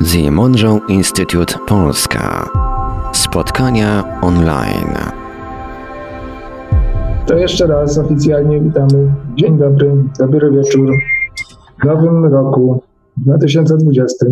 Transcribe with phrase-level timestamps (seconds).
[0.00, 2.50] The Monroe Institute Polska.
[3.12, 4.94] Spotkania online.
[7.26, 9.14] To jeszcze raz oficjalnie witamy.
[9.34, 10.90] Dzień dobry, dobry wieczór.
[11.82, 12.82] W nowym roku
[13.16, 14.26] 2020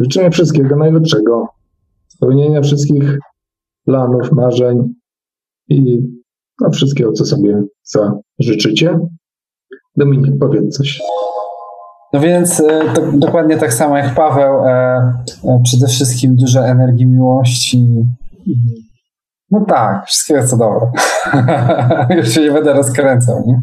[0.00, 1.48] życzymy wszystkiego najlepszego,
[2.08, 3.18] spełnienia wszystkich
[3.84, 4.94] planów, marzeń
[5.68, 6.08] i
[6.60, 7.62] no, wszystkiego, co sobie
[8.38, 8.98] zażyczycie.
[9.96, 11.00] Dominik, powiedz coś.
[12.16, 14.72] No więc e, to, dokładnie tak samo jak Paweł, e,
[15.44, 18.04] e, przede wszystkim dużo energii, miłości.
[19.50, 20.90] No tak, wszystkiego co dobre.
[22.16, 23.62] Już się nie będę rozkręcał, nie?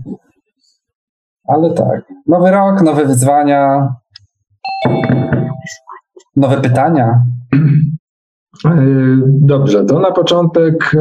[1.47, 2.01] Ale tak.
[2.27, 3.89] Nowy rok, nowe wyzwania,
[6.35, 7.23] nowe pytania.
[9.27, 10.91] Dobrze, to na początek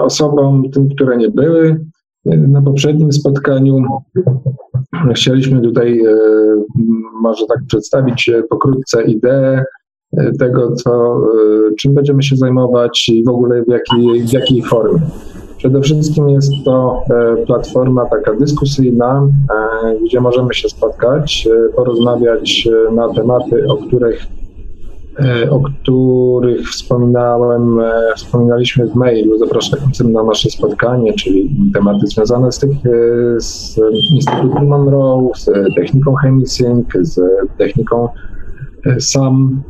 [0.00, 1.84] osobom, tym, które nie były
[2.26, 3.76] na poprzednim spotkaniu,
[5.14, 6.16] Chcieliśmy tutaj e,
[7.22, 9.64] może tak przedstawić e, pokrótce ideę
[10.16, 11.20] e, tego, co,
[11.78, 15.00] czym będziemy się zajmować i w ogóle w jakiej, w jakiej formie.
[15.56, 17.02] Przede wszystkim jest to
[17.46, 19.28] platforma taka dyskusyjna,
[20.04, 24.43] gdzie możemy się spotkać, porozmawiać na tematy, o których E,
[25.50, 32.58] o których wspominałem, e, wspominaliśmy w mailu zapraszającym na nasze spotkanie, czyli tematy związane z,
[32.58, 33.80] tych, e, z
[34.14, 37.20] Instytutem Monroe, z techniką Chemisync, z
[37.58, 38.08] techniką
[38.98, 39.62] SAM,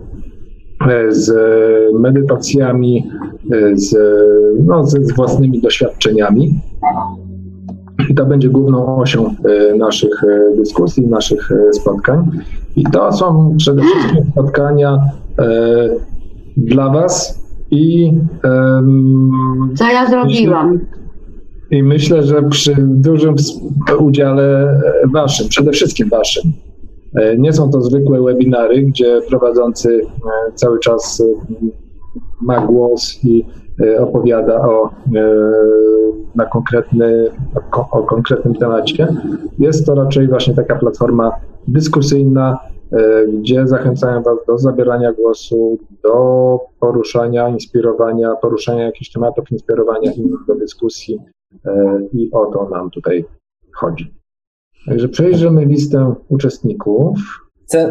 [1.09, 1.33] z
[1.95, 3.11] medytacjami,
[3.75, 3.97] z,
[4.67, 6.61] no, z, z własnymi doświadczeniami.
[8.11, 9.35] I to będzie główną osią
[9.79, 10.23] naszych
[10.57, 12.31] dyskusji, naszych spotkań.
[12.77, 15.24] I to są przede wszystkim spotkania E,
[16.57, 18.13] dla Was i.
[19.75, 20.81] Co ja zrobiłam?
[21.71, 23.35] I myślę, że przy dużym
[23.99, 24.81] udziale
[25.13, 26.53] Waszym, przede wszystkim Waszym.
[27.15, 31.23] E, nie są to zwykłe webinary, gdzie prowadzący e, cały czas
[32.43, 33.45] ma głos i
[33.99, 34.91] opowiada o,
[36.35, 37.31] na konkretny,
[37.91, 39.09] o konkretnym temacie.
[39.59, 41.31] Jest to raczej właśnie taka platforma
[41.69, 42.74] dyskusyjna, E,
[43.33, 50.55] gdzie zachęcają Was do zabierania głosu, do poruszania, inspirowania, poruszania jakichś tematów, inspirowania innych do
[50.55, 51.19] dyskusji
[51.65, 53.25] e, i o to nam tutaj
[53.73, 54.15] chodzi.
[54.87, 57.19] Także przejrzymy listę uczestników.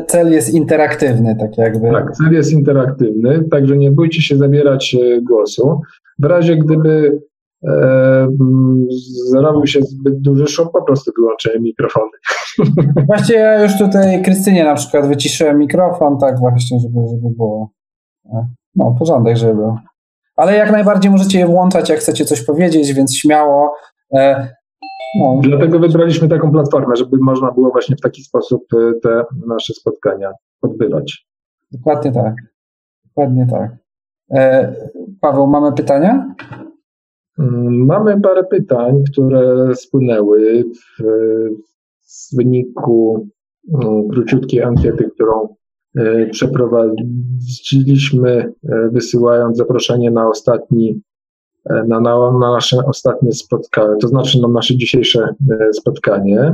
[0.08, 1.92] Cel jest interaktywny, tak jakby.
[1.92, 5.82] Tak, cel jest interaktywny, także nie bójcie się zabierać e, głosu.
[6.20, 7.22] W razie gdyby
[9.32, 12.12] zrobił się zbyt duży szum, po prostu wyłączyłem mikrofony.
[13.08, 17.70] Właśnie ja już tutaj Krystynie na przykład wyciszyłem mikrofon, tak właśnie, żeby, żeby było
[18.26, 19.76] e, no, porządek, żeby był.
[20.36, 23.76] Ale jak najbardziej możecie je włączać, jak chcecie coś powiedzieć, więc śmiało.
[24.14, 24.48] E,
[25.20, 25.40] no.
[25.42, 30.32] Dlatego wybraliśmy taką platformę, żeby można było właśnie w taki sposób e, te nasze spotkania
[30.62, 31.28] odbywać.
[31.72, 32.34] Dokładnie tak.
[33.06, 33.72] Dokładnie tak.
[35.22, 36.36] Paweł, mamy pytania?
[37.40, 41.04] Mm, mamy parę pytań, które spłynęły w,
[42.04, 43.28] w wyniku
[43.74, 45.56] mm, króciutkiej ankiety, którą
[45.96, 51.02] e, przeprowadziliśmy, e, wysyłając zaproszenie na ostatni,
[51.66, 55.36] e, na, na, na nasze ostatnie spotkanie, to znaczy na nasze dzisiejsze
[55.72, 56.54] spotkanie.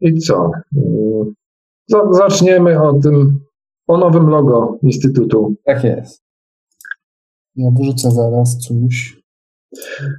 [0.00, 0.50] I co?
[0.76, 1.34] Mm,
[2.10, 3.40] zaczniemy o tym,
[3.86, 5.54] o nowym logo Instytutu.
[5.64, 6.23] Tak jest.
[7.56, 9.24] Ja wrzucę zaraz coś.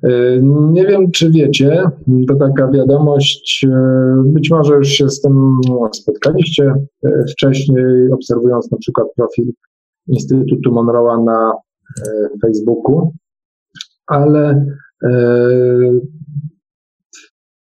[0.04, 0.40] E,
[0.72, 1.84] nie wiem, czy wiecie,
[2.28, 5.60] to taka wiadomość, e, być może już się z tym
[5.94, 6.74] spotkaliście
[7.06, 9.52] e, wcześniej, obserwując na przykład profil
[10.08, 11.54] Instytutu Monroe'a na
[12.42, 13.12] Facebooku,
[14.08, 14.66] ale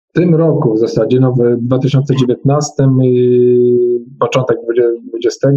[0.09, 2.73] w tym roku, w zasadzie no w 2019
[3.03, 5.49] i początek 2020,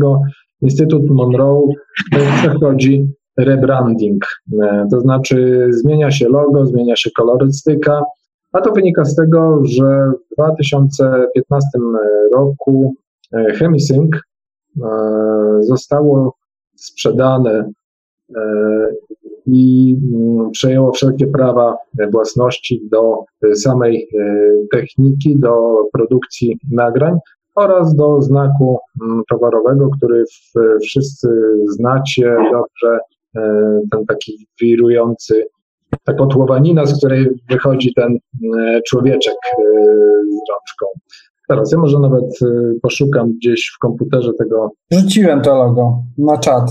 [0.62, 1.69] Instytut Monroe
[2.10, 3.06] przechodzi
[3.39, 4.25] rebranding,
[4.63, 8.03] e, to znaczy zmienia się logo, zmienia się kolorystyka,
[8.53, 11.69] a to wynika z tego, że w 2015
[12.34, 12.95] roku
[13.33, 14.21] e, Chemisync e,
[15.60, 16.34] zostało
[16.77, 17.71] sprzedane
[19.47, 21.77] i mm, przejęło wszelkie prawa
[22.13, 24.09] własności do samej
[24.72, 27.19] techniki, do produkcji nagrań
[27.54, 30.25] oraz do znaku mm, towarowego, który
[30.83, 31.28] wszyscy
[31.66, 32.99] znacie dobrze
[33.92, 35.44] ten taki wirujący,
[36.04, 38.18] ta kotłowanina, z której wychodzi ten
[38.59, 39.62] e, człowieczek e,
[40.24, 40.86] z rączką.
[41.48, 42.38] Teraz ja może nawet
[42.82, 44.71] poszukam gdzieś w komputerze tego.
[44.91, 46.71] Rzuciłem to logo na czat.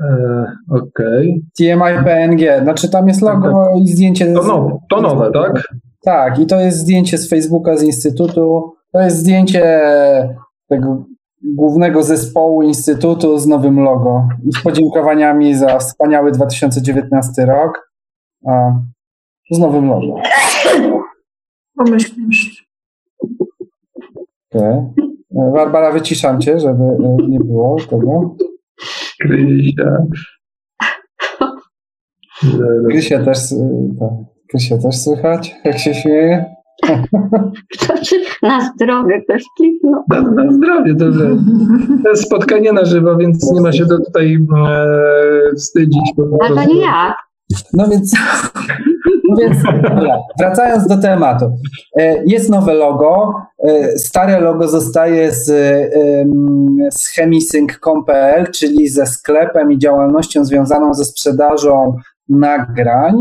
[0.00, 1.42] E, Okej.
[1.58, 1.76] Okay.
[1.76, 3.82] TMI PNG, znaczy tam jest logo tak.
[3.82, 4.34] i zdjęcie.
[4.34, 5.68] To, no, to nowe, tak?
[6.04, 8.72] Tak, i to jest zdjęcie z Facebooka, z Instytutu.
[8.92, 9.88] To jest zdjęcie
[10.68, 11.04] tego
[11.44, 17.90] głównego zespołu Instytutu z nowym logo i z podziękowaniami za wspaniały 2019 rok
[18.46, 18.72] a,
[19.50, 20.14] z nowym logo.
[21.76, 22.68] Pomyślność.
[24.54, 24.92] Okay.
[25.30, 28.36] Barbara, wyciszam cię, żeby e, nie było tego.
[29.20, 30.06] Krysia.
[32.88, 33.38] Krysia też,
[34.00, 34.10] tak.
[34.50, 36.53] Krysia też słychać, jak się śmieje.
[38.42, 40.02] Na zdrowie ktoś kliknął.
[40.08, 41.04] Na, na zdrowie, to,
[42.02, 46.12] to jest spotkanie na żywo, więc nie ma się do tutaj e, wstydzić.
[46.44, 47.14] A to nie ja.
[47.72, 48.12] No więc,
[49.30, 49.56] no więc
[50.38, 51.44] wracając do tematu.
[51.96, 53.34] E, jest nowe logo.
[53.64, 55.46] E, stare logo zostaje z,
[56.90, 61.96] z chemisync.pl, czyli ze sklepem i działalnością związaną ze sprzedażą
[62.28, 63.14] nagrań,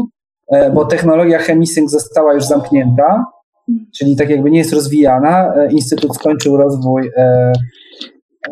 [0.51, 3.25] e, bo technologia chemisync została już zamknięta,
[3.97, 5.53] czyli tak jakby nie jest rozwijana.
[5.71, 7.11] Instytut skończył rozwój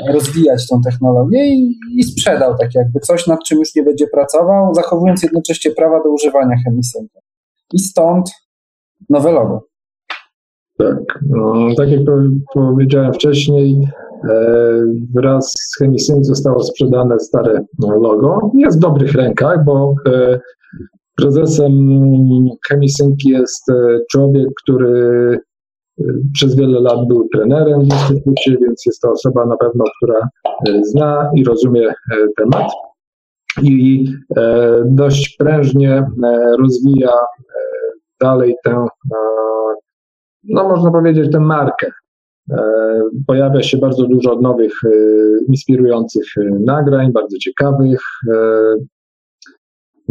[0.07, 4.73] rozwijać tą technologię i, i, sprzedał tak jakby coś, nad czym już nie będzie pracował,
[4.73, 7.19] zachowując jednocześnie prawa do używania chemisynka.
[7.73, 8.31] I stąd
[9.09, 9.67] nowe logo.
[10.77, 12.01] Tak, no, tak jak
[12.53, 13.87] powiedziałem wcześniej,
[14.29, 14.85] e,
[15.15, 18.51] wraz z Chemisync zostało sprzedane stare logo.
[18.57, 20.39] Jest w dobrych rękach, bo e,
[21.15, 21.71] prezesem
[22.67, 25.39] Chemisync jest e, człowiek, który
[26.33, 30.29] przez wiele lat był trenerem w instytucie, więc jest to osoba na pewno, która
[30.67, 31.93] e, zna i rozumie e,
[32.37, 32.71] temat
[33.61, 34.05] i
[34.37, 36.03] e, dość prężnie
[36.59, 37.11] rozwija
[38.21, 38.85] dalej tę,
[40.43, 41.91] no można powiedzieć, tę markę.
[43.27, 44.73] Pojawia się bardzo dużo nowych,
[45.47, 46.25] inspirujących
[46.59, 48.01] nagrań, bardzo ciekawych.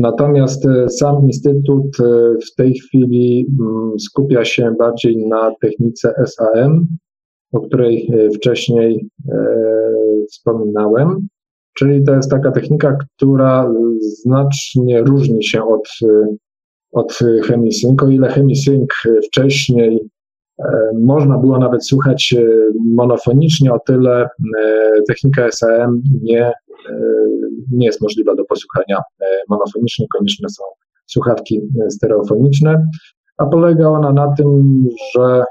[0.00, 2.04] Natomiast e, sam Instytut e,
[2.46, 6.86] w tej chwili mm, skupia się bardziej na technice SAM,
[7.52, 9.08] o której e, wcześniej
[10.30, 11.28] wspominałem.
[11.74, 15.88] Czyli to jest taka technika, która znacznie różni się od,
[16.92, 18.02] od chemisync.
[18.02, 18.88] O ile chemisync
[19.26, 20.00] wcześniej
[20.94, 22.34] można było nawet słuchać
[22.84, 24.28] monofonicznie, o tyle
[25.08, 26.52] technika SAM nie
[27.70, 30.62] nie jest możliwa do posłuchania e, monofonicznie, konieczne są
[31.06, 32.86] słuchawki e, stereofoniczne,
[33.36, 34.82] a polega ona na tym,
[35.14, 35.44] że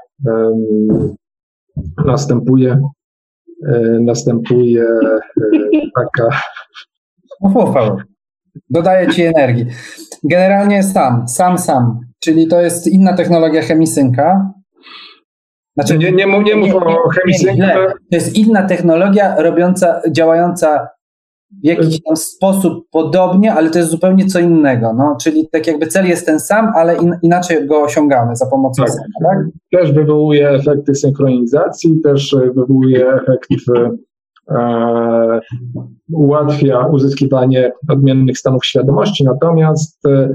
[2.06, 2.81] następuje
[3.68, 4.86] e, następuje
[5.95, 6.42] taka
[8.69, 9.66] Dodaje ci energii.
[10.24, 12.00] Generalnie sam, sam, sam.
[12.19, 14.54] Czyli to jest inna technologia chemisynka.
[15.77, 17.62] Znaczy, nie, nie, mów, nie mów o chemisynku.
[18.12, 20.88] To jest inna technologia robiąca, działająca
[21.51, 24.93] w jakiś tam sposób podobnie, ale to jest zupełnie co innego.
[24.93, 28.83] No, czyli tak jakby cel jest ten sam, ale in, inaczej go osiągamy za pomocą
[28.83, 28.91] tak.
[28.91, 29.45] Sama, tak?
[29.71, 33.49] Też wywołuje efekty synchronizacji, też wywołuje efekt
[34.51, 35.39] e,
[36.13, 40.29] ułatwia uzyskiwanie odmiennych stanów świadomości, natomiast e,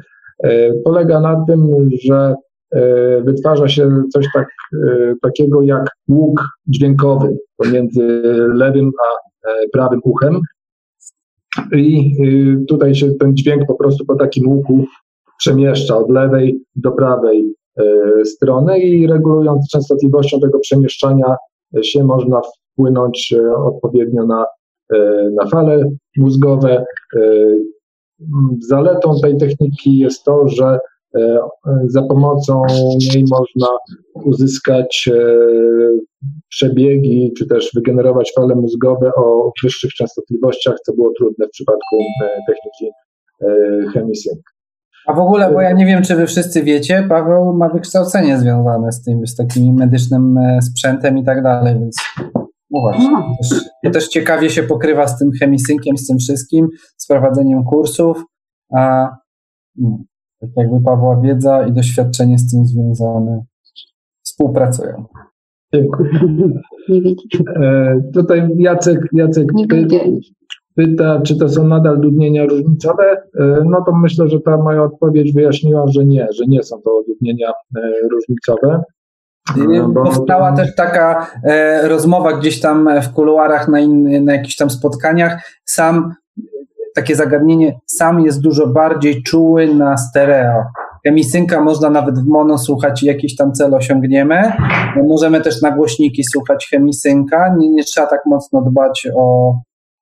[0.85, 2.35] polega na tym, że
[2.73, 8.23] e, wytwarza się coś tak, e, takiego jak łuk dźwiękowy pomiędzy
[8.55, 10.41] lewym a e, prawym uchem,
[11.73, 14.85] i y, tutaj się ten dźwięk po prostu po takim łuku
[15.39, 21.37] przemieszcza od lewej do prawej y, strony i regulując częstotliwością tego przemieszczania
[21.83, 24.47] się można wpłynąć y, odpowiednio na,
[25.33, 26.85] na fale mózgowe.
[28.69, 30.79] Zaletą tej techniki jest to, że
[31.87, 32.63] za pomocą
[33.15, 33.67] niej można
[34.15, 35.11] uzyskać
[36.49, 42.29] przebiegi, czy też wygenerować fale mózgowe o wyższych częstotliwościach, co było trudne w przypadku e,
[42.47, 42.95] techniki
[43.43, 44.39] e, chemisync.
[45.07, 48.93] A w ogóle, bo ja nie wiem, czy wy wszyscy wiecie, Paweł ma wykształcenie związane
[48.93, 51.97] z tym, z takim medycznym e, sprzętem i tak dalej, więc
[52.71, 53.11] no właśnie.
[53.43, 58.25] Też, to też ciekawie się pokrywa z tym chemisynkiem, z tym wszystkim, z prowadzeniem kursów,
[58.77, 59.09] a
[59.77, 59.99] no,
[60.57, 63.45] tak jakby Pawła wiedza i doświadczenie z tym związane
[64.23, 65.05] współpracują.
[67.57, 69.87] E, tutaj Jacek, Jacek py,
[70.77, 73.23] pyta, czy to są nadal dudnienia różnicowe.
[73.41, 77.03] E, no to myślę, że ta moja odpowiedź wyjaśniła, że nie, że nie są to
[77.09, 78.83] dudnienia e, różnicowe.
[79.95, 85.61] Powstała też taka e, rozmowa gdzieś tam w kuluarach na, in, na jakichś tam spotkaniach.
[85.65, 86.15] Sam
[86.95, 90.65] takie zagadnienie, sam jest dużo bardziej czuły na stereo.
[91.07, 94.53] Chemisynka można nawet w mono słuchać i jakiś tam cel osiągniemy.
[95.09, 97.57] Możemy też na głośniki słuchać chemisynka.
[97.59, 99.55] Nie, nie trzeba tak mocno dbać o,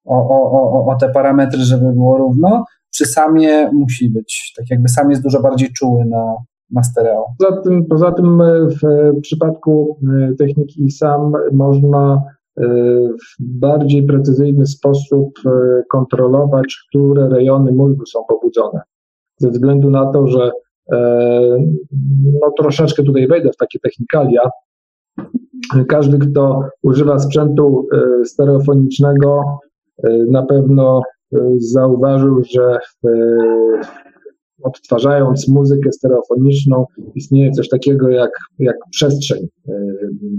[0.05, 2.65] o, o, o, te parametry, żeby było równo.
[2.91, 6.35] Przy samie musi być, tak jakby sam jest dużo bardziej czuły na,
[6.71, 7.27] na stereo.
[7.39, 8.43] Poza tym, poza tym
[8.83, 9.99] w przypadku
[10.31, 12.23] e, techniki sam można
[12.57, 15.31] w bardziej precyzyjny sposób
[15.91, 18.81] kontrolować, które rejony mózgu są pobudzone.
[19.39, 20.51] Ze względu na to, że
[22.43, 24.51] no troszeczkę tutaj wejdę w takie technikalia.
[25.89, 27.89] Każdy, kto używa sprzętu
[28.25, 29.59] stereofonicznego,
[30.29, 31.03] na pewno
[31.59, 32.79] zauważył, że
[34.63, 39.73] odtwarzając muzykę stereofoniczną, istnieje coś takiego jak, jak przestrzeń e,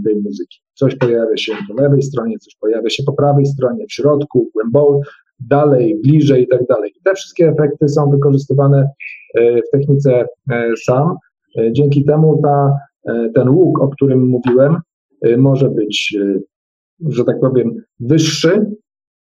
[0.06, 0.60] tej muzyki.
[0.74, 5.00] Coś pojawia się po lewej stronie, coś pojawia się po prawej stronie, w środku, głęboko,
[5.40, 6.92] dalej, bliżej i tak dalej.
[6.96, 8.88] I te wszystkie efekty są wykorzystywane
[9.36, 11.16] e, w technice e, SAM.
[11.72, 12.78] Dzięki temu ta,
[13.36, 14.78] ten łuk, o którym mówiłem,
[15.38, 16.18] może być,
[17.10, 18.66] że tak powiem, wyższy,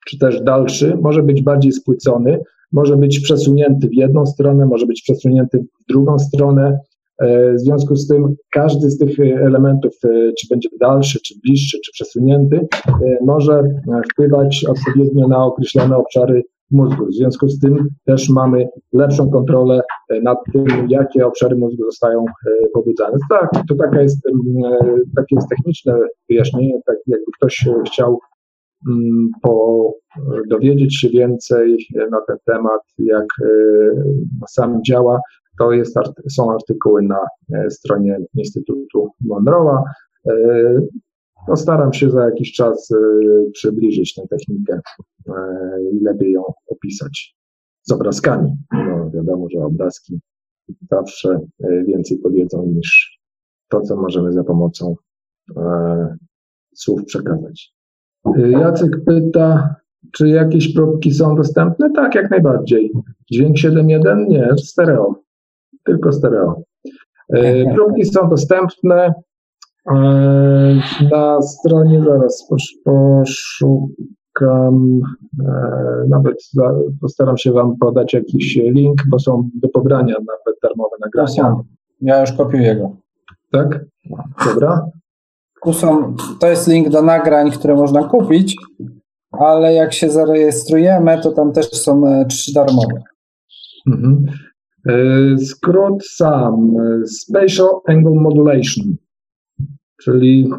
[0.07, 2.41] czy też dalszy, może być bardziej spłycony,
[2.73, 6.79] może być przesunięty w jedną stronę, może być przesunięty w drugą stronę.
[7.21, 11.79] E, w związku z tym każdy z tych elementów, e, czy będzie dalszy, czy bliższy,
[11.85, 13.63] czy przesunięty, e, może
[14.13, 17.07] wpływać odpowiednio na określone obszary mózgu.
[17.07, 19.81] W związku z tym też mamy lepszą kontrolę
[20.23, 22.25] nad tym, jakie obszary mózgu zostają
[22.75, 23.17] pobudzane.
[23.31, 24.23] Tak, to taka jest,
[25.17, 25.99] takie jest techniczne
[26.29, 28.19] wyjaśnienie, tak jakby ktoś chciał
[29.43, 29.95] po,
[30.49, 33.49] dowiedzieć się więcej na ten temat, jak e,
[34.49, 35.21] sam działa,
[35.59, 35.97] to jest,
[36.31, 37.21] są artykuły na
[37.55, 39.83] e, stronie Instytutu Monroe'a.
[40.31, 40.35] E,
[41.47, 42.89] postaram się za jakiś czas
[43.53, 44.81] przybliżyć tę technikę
[45.93, 47.37] i lepiej ją opisać
[47.83, 48.57] z obrazkami.
[48.73, 50.21] No, wiadomo, że obrazki
[50.91, 51.41] zawsze
[51.87, 53.19] więcej powiedzą niż
[53.69, 54.95] to, co możemy za pomocą
[56.75, 57.75] słów przekazać.
[58.37, 59.75] Jacek pyta,
[60.13, 61.91] czy jakieś próbki są dostępne?
[61.93, 62.93] Tak, jak najbardziej.
[63.33, 64.29] Dźwięk 7.1?
[64.29, 65.15] Nie, stereo.
[65.85, 66.63] Tylko stereo.
[67.33, 69.15] E, próbki są dostępne
[69.91, 69.95] e,
[71.11, 72.49] na stronie, zaraz
[72.85, 73.81] poszukam,
[76.09, 76.37] nawet
[77.01, 81.57] postaram się Wam podać jakiś link, bo są do pobrania nawet darmowe nagrania.
[82.01, 82.97] Ja już kopiuję go.
[83.51, 83.85] Tak?
[84.47, 84.91] Dobra.
[85.65, 88.57] Tu są, to jest link do nagrań, które można kupić,
[89.31, 93.03] ale jak się zarejestrujemy, to tam też są e, trzy darmowe.
[93.87, 94.27] Mhm.
[94.89, 98.97] E, skrót sam, e, Spatial Angle Modulation,
[100.03, 100.51] czyli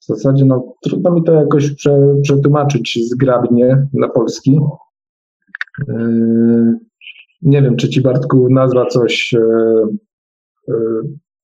[0.00, 4.60] w zasadzie no, trudno mi to jakoś prze, przetłumaczyć zgrabnie na polski.
[7.42, 9.34] Nie wiem, czy ci Bartku nazwa coś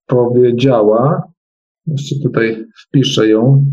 [0.06, 1.32] powiedziała,
[1.86, 3.64] jeszcze tutaj wpiszę ją,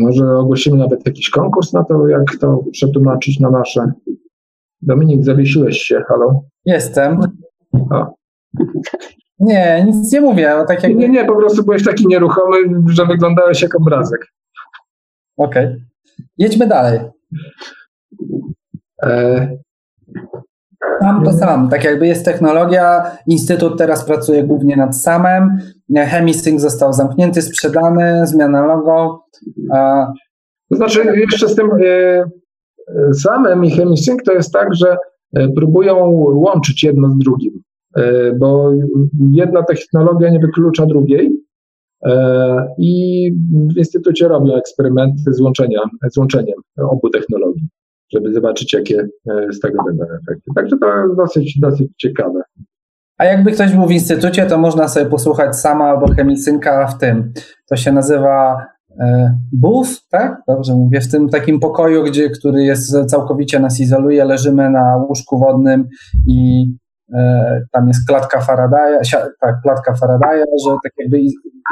[0.00, 3.92] może ogłosimy nawet jakiś konkurs na to, jak to przetłumaczyć na nasze.
[4.82, 6.42] Dominik, zawiesiłeś się, halo?
[6.64, 7.20] Jestem.
[7.90, 8.10] A.
[9.38, 10.64] Nie, nic nie mówię.
[10.68, 10.94] Tak jak...
[10.94, 12.56] Nie, nie, po prostu byłeś taki nieruchomy,
[12.86, 14.26] że wyglądałeś jak obrazek.
[15.36, 15.66] Okej.
[15.66, 15.84] Okay.
[16.38, 17.00] Jedźmy dalej.
[19.02, 19.58] E,
[21.02, 25.58] sam to sam, tak jakby jest technologia, Instytut teraz pracuje głównie nad samem,
[25.96, 29.24] Hemisync został zamknięty, sprzedany, zmiana logo.
[30.70, 32.24] To znaczy jeszcze z tym e,
[33.14, 34.96] samem i Hemisync to jest tak, że
[35.34, 35.96] e, próbują
[36.34, 37.62] łączyć jedno z drugim,
[37.96, 38.72] e, bo
[39.32, 41.42] jedna technologia nie wyklucza drugiej.
[42.78, 43.32] I
[43.74, 47.68] w Instytucie robią eksperymenty z, łączenia, z łączeniem obu technologii
[48.12, 50.50] żeby zobaczyć, jakie e, z tego będą efekty.
[50.56, 52.42] Także to jest dosyć, dosyć ciekawe.
[53.18, 57.32] A jakby ktoś był w instytucie, to można sobie posłuchać sama albo chemisynka w tym.
[57.68, 58.66] To się nazywa
[59.00, 60.42] e, BUF, tak?
[60.48, 65.38] Dobrze mówię, w tym takim pokoju, gdzie, który jest całkowicie nas izoluje, leżymy na łóżku
[65.38, 65.88] wodnym
[66.26, 66.66] i
[67.14, 69.00] e, tam jest klatka Faradaya,
[69.40, 71.18] tak, klatka Faradaya, że tak jakby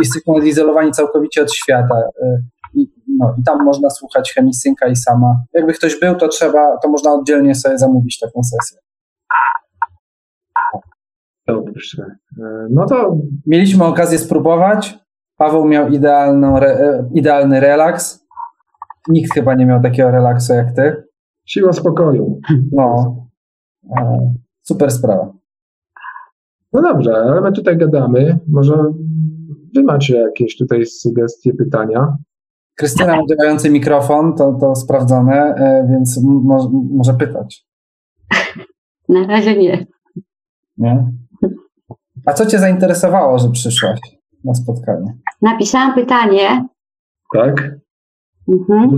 [0.01, 1.95] jesteśmy odizolowani całkowicie od świata.
[2.23, 2.43] E,
[3.21, 5.45] no i tam można słuchać chemisynka i sama.
[5.55, 8.79] Jakby ktoś był, to trzeba, to można oddzielnie sobie zamówić taką sesję.
[11.47, 12.03] Dobrze.
[12.39, 13.17] E, no to.
[13.47, 14.99] Mieliśmy okazję spróbować.
[15.37, 18.27] Paweł miał idealną, re, idealny relaks.
[19.09, 21.05] Nikt chyba nie miał takiego relaksu jak ty.
[21.47, 22.41] Siła spokoju.
[22.73, 23.17] No.
[23.99, 24.19] E,
[24.63, 25.33] super sprawa.
[26.73, 28.39] No dobrze, ale my tutaj gadamy.
[28.49, 28.75] Może
[29.75, 32.17] wy macie jakieś tutaj sugestie, pytania?
[32.81, 37.67] Krystyna ma działający mikrofon, to, to sprawdzone, e, więc może, może pytać.
[39.09, 39.87] Na razie nie.
[40.79, 41.11] Nie?
[42.27, 44.01] A co Cię zainteresowało, że przyszłaś
[44.45, 45.17] na spotkanie?
[45.43, 46.65] Napisałam pytanie.
[47.35, 47.71] Tak?
[48.49, 48.97] Mhm.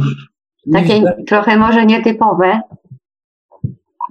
[0.73, 2.61] Takie trochę może nietypowe.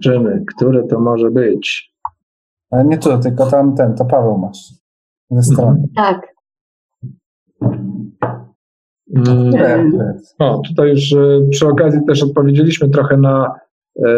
[0.04, 1.94] Zobaczymy, które to może być.
[2.72, 4.74] Ale nie tu, tylko tam ten, to Paweł masz
[5.30, 5.88] ze strony.
[5.96, 6.32] Tak.
[9.16, 9.52] Mm.
[10.40, 13.56] O, tutaj już e, przy okazji też odpowiedzieliśmy trochę na,
[14.06, 14.10] e,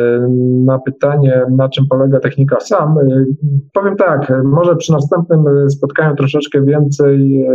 [0.66, 2.98] na pytanie, na czym polega technika sam.
[2.98, 3.26] E,
[3.74, 7.46] powiem tak, może przy następnym spotkaniu troszeczkę więcej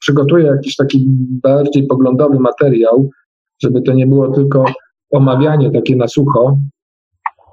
[0.00, 1.06] przygotuję jakiś taki
[1.42, 3.10] bardziej poglądowy materiał,
[3.62, 4.64] żeby to nie było tylko
[5.12, 6.58] omawianie takie na sucho,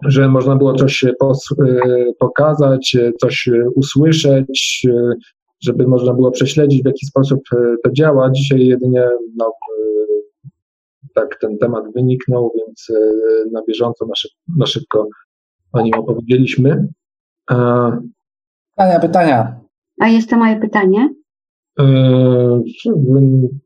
[0.05, 1.05] że można było coś
[2.19, 4.87] pokazać, coś usłyszeć,
[5.61, 8.31] żeby można było prześledzić, w jaki sposób e, to działa.
[8.31, 10.49] Dzisiaj jedynie no, e,
[11.15, 15.07] tak ten temat wyniknął, więc e, na bieżąco, na, szyb, na szybko
[15.71, 16.87] o nim opowiedzieliśmy.
[18.75, 19.59] Pytania, pytania.
[19.99, 21.09] A jest to moje pytanie?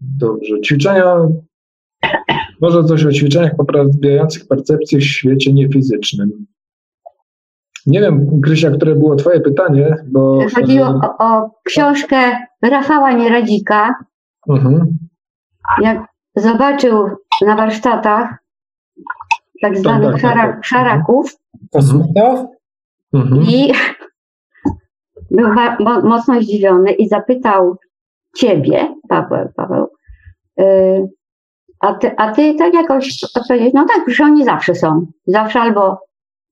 [0.01, 0.61] Dobrze.
[0.61, 1.27] Ćwiczenia.
[2.61, 6.45] Może coś o ćwiczeniach poprawiających percepcję w świecie niefizycznym.
[7.87, 10.39] Nie wiem, Krysia, które było Twoje pytanie, bo.
[10.55, 12.17] Chodzi o, o książkę
[12.61, 13.95] Rafała Nieradzika.
[14.49, 14.97] Mhm.
[15.81, 17.09] Jak zobaczył
[17.41, 18.37] na warsztatach
[19.61, 20.65] tak zwanych tak, tak, tak, tak.
[20.65, 21.37] szaraków.
[23.13, 23.41] Mhm.
[23.41, 23.73] I
[25.35, 25.47] był
[26.03, 27.77] mocno zdziwiony i zapytał
[28.35, 29.87] ciebie, Paweł, Paweł,
[30.57, 31.09] yy,
[31.79, 35.05] a, ty, a ty tak jakoś odpowiedzieć, no tak, że oni zawsze są.
[35.27, 35.99] Zawsze albo,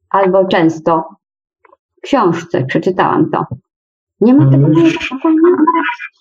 [0.10, 1.10] albo często
[2.02, 3.46] książce, przeczytałam to.
[4.22, 4.68] Nie ma tego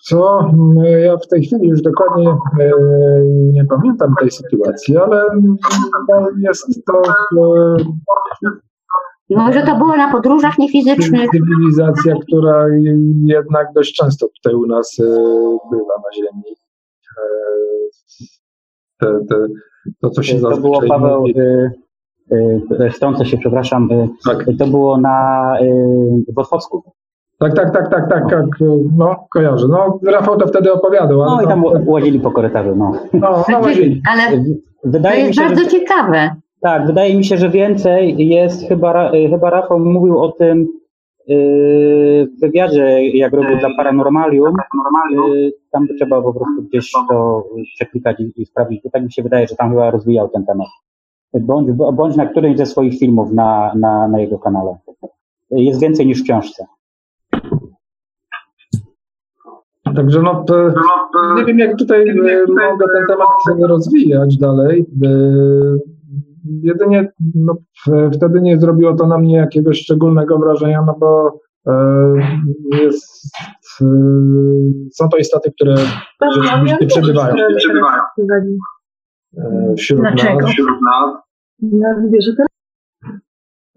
[0.04, 0.50] Co?
[0.56, 2.70] No, ja w tej chwili już dokładnie e,
[3.52, 5.24] nie pamiętam tej sytuacji, ale
[6.40, 7.02] jest to.
[7.40, 7.76] E,
[9.30, 11.30] Może to było na podróżach niefizycznych.
[11.30, 12.64] Cywilizacja, która
[13.24, 15.04] jednak dość często tutaj u nas e,
[15.70, 16.56] bywa na Ziemi.
[18.98, 19.46] Te, te,
[20.00, 21.24] to, co się to było, Paweł,
[22.92, 23.88] wtrącę się, przepraszam,
[24.24, 24.46] tak.
[24.58, 25.56] to było na
[26.34, 26.82] w Otwocku.
[27.38, 28.46] Tak, tak, tak, tak, tak, tak,
[28.96, 29.66] no kojarzę.
[29.68, 31.18] No Rafał to wtedy opowiadał.
[31.18, 32.92] no i tam łazili po korytarzu, no.
[33.12, 34.02] No, no łazili.
[34.10, 34.44] Ale
[34.84, 36.30] wydaje to jest mi się, bardzo że, ciekawe.
[36.60, 40.68] Tak, wydaje mi się, że więcej jest, chyba, chyba Rafał mówił o tym
[41.28, 44.54] w wywiadzie, jak robił dla Paranormalium,
[45.70, 49.56] tam trzeba po prostu gdzieś to przeklikać i, i sprawdzić, tak mi się wydaje, że
[49.56, 50.68] tam chyba rozwijał ten temat
[51.34, 54.76] bądź, bądź na którymś ze swoich filmów na, na, na jego kanale.
[55.50, 56.66] Jest więcej niż w książce.
[59.96, 60.44] Także no,
[61.36, 62.14] nie wiem, jak tutaj e,
[62.48, 63.28] mogę ten temat
[63.68, 64.86] rozwijać dalej.
[65.04, 65.08] E,
[66.62, 67.56] jedynie no,
[68.14, 72.14] wtedy nie zrobiło to na mnie jakiegoś szczególnego wrażenia, no bo e,
[72.82, 73.30] jest,
[74.92, 75.74] są to istoty, które
[76.32, 77.36] rzeczywiście przebywają.
[79.38, 80.40] E, wśród Dlaczego?
[80.40, 80.50] nas.
[80.50, 81.22] Wśród nas.
[81.62, 82.32] Ja wierzę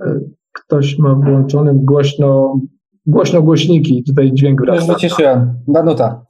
[0.02, 0.20] e,
[0.52, 2.60] Ktoś ma włączony głośno,
[3.06, 4.82] głośno głośniki, tutaj dźwięk wraca.
[4.82, 5.54] Już wyciszyłem.
[5.68, 6.26] Danuta.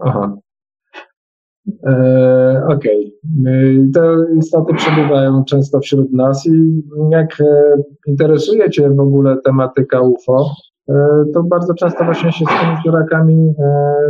[0.00, 0.36] Aha.
[1.86, 3.14] E, Okej.
[3.40, 3.90] Okay.
[3.94, 10.50] Te istoty przebywają często wśród nas i jak e, interesuje Cię w ogóle tematyka UFO,
[11.34, 13.54] to bardzo często właśnie się z tymi dziurakami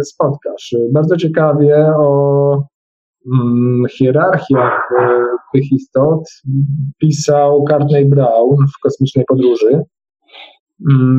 [0.02, 0.76] spotkasz.
[0.92, 2.66] Bardzo ciekawie o
[3.90, 6.24] hierarchiach e, tych istot
[6.98, 9.82] pisał Carney Brown w Kosmicznej Podróży.
[10.90, 11.18] Mm,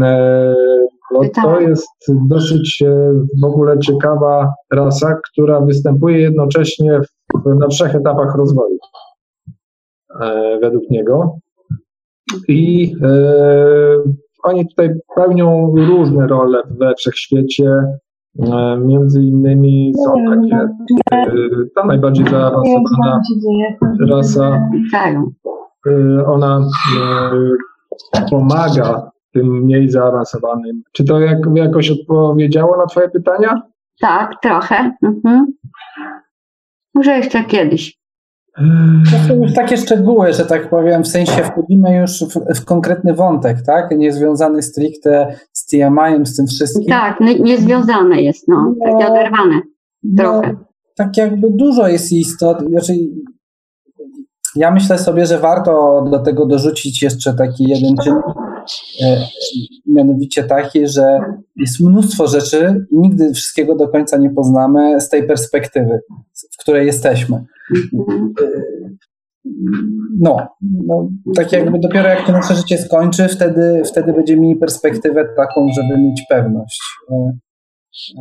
[1.12, 1.88] no, to jest
[2.28, 7.00] dosyć e, w ogóle ciekawa rasa, która występuje jednocześnie
[7.46, 8.78] w, na trzech etapach rozwoju
[10.62, 11.38] według niego.
[12.48, 13.13] I e,
[14.44, 17.65] oni tutaj pełnią różne role we wszechświecie.
[18.39, 20.67] E, między innymi są takie,
[21.12, 21.26] e,
[21.76, 23.21] ta najbardziej zaawansowana
[24.10, 24.69] rasa,
[25.88, 26.67] e, ona
[28.30, 30.82] pomaga tym mniej zaawansowanym.
[30.91, 33.62] Czy to jak, jakoś odpowiedziało na Twoje pytania?
[34.00, 34.91] Tak, trochę.
[35.04, 35.45] Mhm.
[36.95, 38.05] Może jeszcze kiedyś.
[39.12, 43.13] To są już takie szczegóły, że tak powiem, w sensie wchodzimy już w, w konkretny
[43.13, 43.91] wątek, tak?
[43.98, 46.86] Nie związany stricte z TMI-em, z tym wszystkim.
[46.86, 49.62] Tak, niezwiązane jest, no, no takie oderwane
[50.04, 50.54] no, trochę.
[50.54, 50.60] No,
[50.96, 52.94] tak jakby dużo jest istot, znaczy
[54.56, 58.24] ja myślę sobie, że warto do tego dorzucić jeszcze taki jeden czynnik,
[59.88, 61.19] mianowicie taki, że
[61.56, 65.99] jest mnóstwo rzeczy i nigdy wszystkiego do końca nie poznamy z tej perspektywy,
[66.54, 67.45] w której jesteśmy.
[70.19, 75.25] No, no, tak jakby dopiero jak to nasze życie skończy, wtedy, wtedy będziemy mieli perspektywę
[75.38, 77.38] taką, żeby mieć pewność e,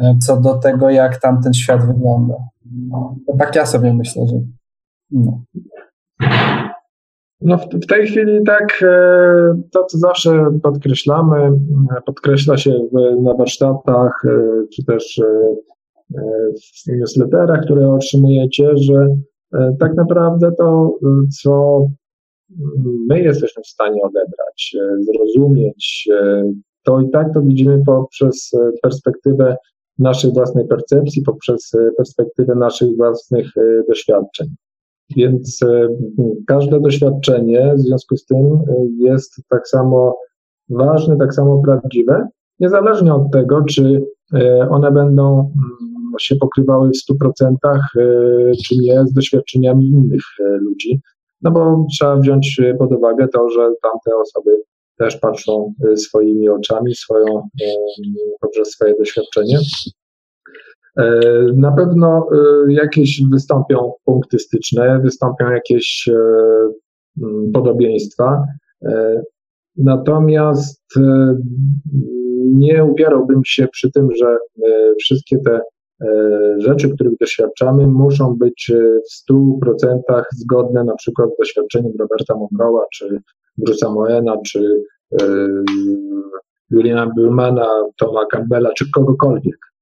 [0.03, 2.35] e, co do tego, jak tam ten świat wygląda.
[2.89, 4.37] No, tak ja sobie myślę, że.
[5.11, 5.45] No.
[7.41, 11.51] No w, tej chwili tak, e, to co zawsze podkreślamy,
[12.07, 12.89] podkreśla się
[13.23, 14.23] na warsztatach,
[14.75, 15.21] czy też
[16.87, 19.09] w newsletterach, które otrzymujecie, że
[19.81, 20.99] tak naprawdę to,
[21.43, 21.85] co
[23.09, 26.09] my jesteśmy w stanie odebrać, zrozumieć,
[26.85, 28.51] to i tak to widzimy poprzez
[28.83, 29.57] perspektywę
[29.99, 33.47] naszej własnej percepcji, poprzez perspektywę naszych własnych
[33.89, 34.47] doświadczeń.
[35.17, 35.89] Więc e,
[36.47, 38.63] każde doświadczenie w związku z tym e,
[38.99, 40.17] jest tak samo
[40.69, 42.29] ważne, tak samo prawdziwe,
[42.61, 47.55] niezależnie od tego, czy e, one będą mm, się pokrywały w 100%
[48.67, 50.23] czy nie z doświadczeniami innych
[50.61, 51.01] ludzi.
[51.43, 54.51] No bo trzeba wziąć pod uwagę to, że tamte osoby
[54.99, 57.49] też patrzą swoimi oczami, swoją,
[58.41, 59.59] poprzez swoje doświadczenie
[61.57, 66.19] na pewno e, jakieś wystąpią punkty styczne, wystąpią jakieś e,
[67.55, 68.45] podobieństwa.
[69.77, 70.85] Natomiast
[72.53, 74.37] nie upierałbym się przy tym, że
[74.99, 75.61] wszystkie te
[76.59, 78.73] rzeczy, których doświadczamy, muszą być
[79.11, 83.21] w 100% zgodne na przykład z doświadczeniem Roberta Monroe'a, czy
[83.59, 84.83] Bruce'a Moena, czy
[86.71, 87.67] Juliana Billmana,
[87.99, 89.74] Toma Campbella, czy kogokolwiek.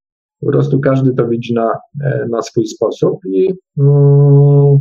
[0.43, 1.73] Po prostu każdy to widzi na,
[2.05, 4.79] e, na swój sposób i mm,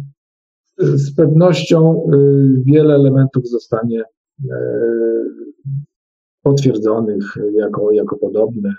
[0.77, 4.03] z pewnością y, wiele elementów zostanie
[4.51, 4.55] e,
[6.43, 8.73] potwierdzonych jako, jako podobne.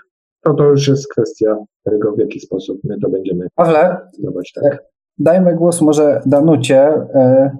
[0.45, 4.53] No to już jest kwestia tego, w jaki sposób my to będziemy Pawle, zdawać.
[4.53, 4.83] Tak.
[5.17, 6.79] dajmy głos może Danucie.
[7.15, 7.57] E,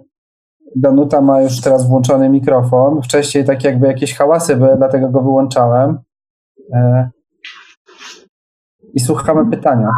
[0.75, 3.01] Danuta ma już teraz włączony mikrofon.
[3.01, 5.97] Wcześniej tak jakby jakieś hałasy były, dlatego go wyłączałem
[8.93, 9.89] i słuchamy pytania.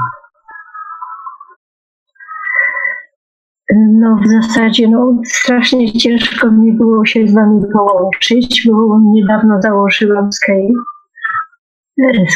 [3.76, 10.32] No w zasadzie no, strasznie ciężko mi było się z wami połączyć, bo niedawno założyłam
[10.32, 10.74] Skype,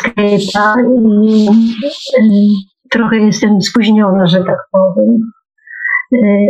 [0.04, 0.76] Skype'a
[2.22, 2.52] i
[2.90, 5.32] trochę jestem spóźniona, że tak powiem.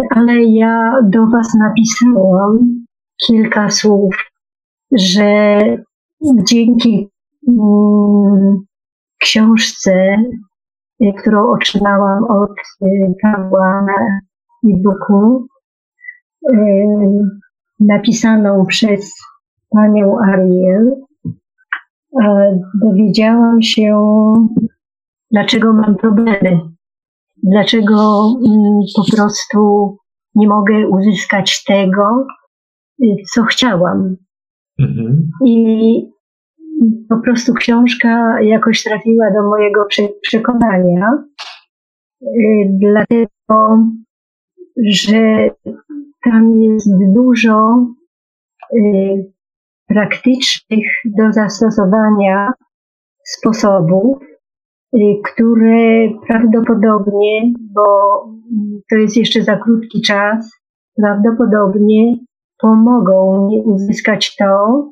[0.10, 2.86] Ale ja do was napisałam
[3.28, 4.16] kilka słów,
[4.92, 5.60] że
[6.48, 7.10] dzięki
[7.48, 8.69] mm,
[9.20, 10.24] książce,
[11.02, 12.52] y, którą otrzymałam od
[12.82, 13.86] y, Pawła
[14.70, 15.48] e-booku,
[16.52, 16.58] y,
[17.80, 19.16] napisaną przez
[19.70, 20.96] panią Ariel,
[22.82, 23.94] dowiedziałam się,
[25.32, 26.60] dlaczego mam problemy,
[27.44, 29.98] dlaczego mm, po prostu
[30.36, 32.28] nie mogę uzyskać tego,
[33.34, 34.16] co chciałam.
[34.80, 35.32] Mhm.
[35.46, 36.19] I
[37.10, 39.86] po prostu książka jakoś trafiła do mojego
[40.22, 41.10] przekonania,
[42.22, 42.28] y,
[42.80, 43.80] dlatego,
[44.92, 45.50] że
[46.24, 47.88] tam jest dużo
[48.74, 49.32] y,
[49.88, 52.54] praktycznych do zastosowania
[53.24, 54.18] sposobów,
[54.96, 57.86] y, które prawdopodobnie, bo
[58.90, 60.52] to jest jeszcze za krótki czas,
[60.96, 62.16] prawdopodobnie
[62.62, 64.84] pomogą uzyskać to,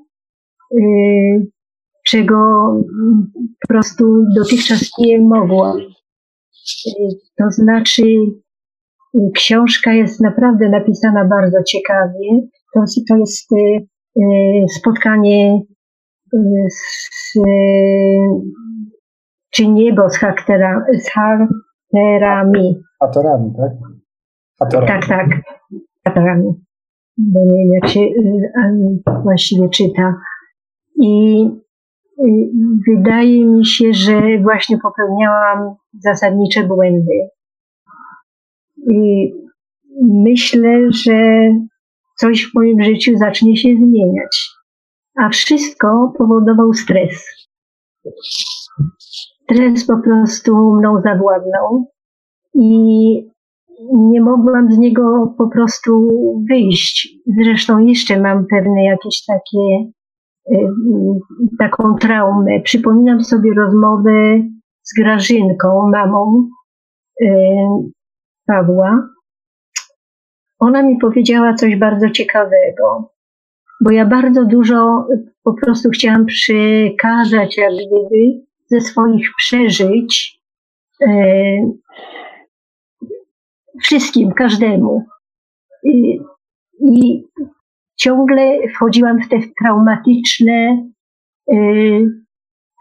[2.09, 2.35] czego
[3.61, 5.77] po prostu dotychczas nie mogłam.
[7.37, 8.03] To znaczy,
[9.35, 12.47] książka jest naprawdę napisana bardzo ciekawie.
[12.73, 13.87] To, to jest y,
[14.21, 15.61] y, spotkanie
[16.33, 16.37] y,
[16.69, 17.39] z,
[19.49, 22.81] czy niebo z, haktera, z hakterami.
[22.99, 23.71] Hatorami, tak?
[24.59, 24.87] Hatorami.
[24.87, 25.27] Tak, tak.
[26.05, 26.53] Hatorami.
[27.17, 28.01] Bo nie wiem, jak się
[29.23, 30.15] właściwie czyta.
[31.01, 31.45] I
[32.87, 37.29] wydaje mi się, że właśnie popełniałam zasadnicze błędy.
[38.91, 39.33] I
[40.01, 41.49] myślę, że
[42.17, 44.49] coś w moim życiu zacznie się zmieniać.
[45.15, 47.47] A wszystko powodował stres.
[49.43, 51.91] Stres po prostu mną zawładnął
[52.53, 53.37] i
[53.93, 55.91] nie mogłam z niego po prostu
[56.49, 57.17] wyjść.
[57.43, 59.91] Zresztą jeszcze mam pewne jakieś takie
[61.59, 62.61] taką traumę.
[62.61, 64.39] Przypominam sobie rozmowę
[64.83, 66.49] z Grażynką, mamą
[67.21, 67.27] y,
[68.47, 69.07] Pawła.
[70.59, 73.11] Ona mi powiedziała coś bardzo ciekawego,
[73.81, 75.07] bo ja bardzo dużo
[75.43, 80.41] po prostu chciałam przekazać, jak gdyby, ze swoich przeżyć
[81.01, 81.07] y,
[83.81, 85.05] wszystkim, każdemu.
[86.79, 87.23] I
[87.97, 90.87] ciągle wchodziłam w te traumatyczne
[91.53, 92.09] y,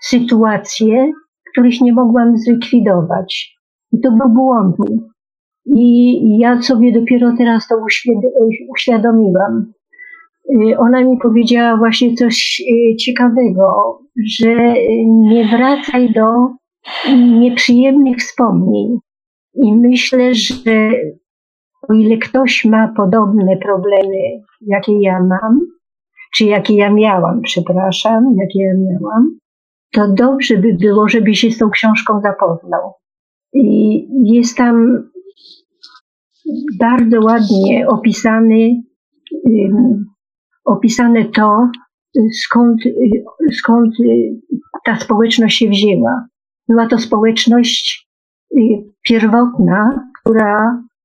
[0.02, 1.12] sytuacje,
[1.52, 3.56] których nie mogłam zlikwidować.
[3.92, 4.76] I to był błąd.
[5.66, 7.74] I ja sobie dopiero teraz to
[8.70, 9.72] uświadomiłam.
[10.50, 13.98] Y, ona mi powiedziała właśnie coś y, ciekawego,
[14.40, 14.74] że
[15.06, 16.48] nie wracaj do
[17.40, 18.98] nieprzyjemnych wspomnień.
[19.54, 20.90] I myślę, że
[21.88, 25.60] o ile ktoś ma podobne problemy, jakie ja mam,
[26.34, 29.38] czy jakie ja miałam, przepraszam, jakie ja miałam,
[29.92, 32.92] to dobrze by było, żeby się z tą książką zapoznał.
[33.52, 35.02] I jest tam
[36.78, 38.82] bardzo ładnie opisany,
[40.64, 41.68] opisane to,
[42.44, 42.80] skąd,
[43.52, 43.94] skąd
[44.84, 46.26] ta społeczność się wzięła.
[46.68, 48.08] Była to społeczność
[48.56, 48.58] y,
[49.02, 50.95] pierwotna, która y,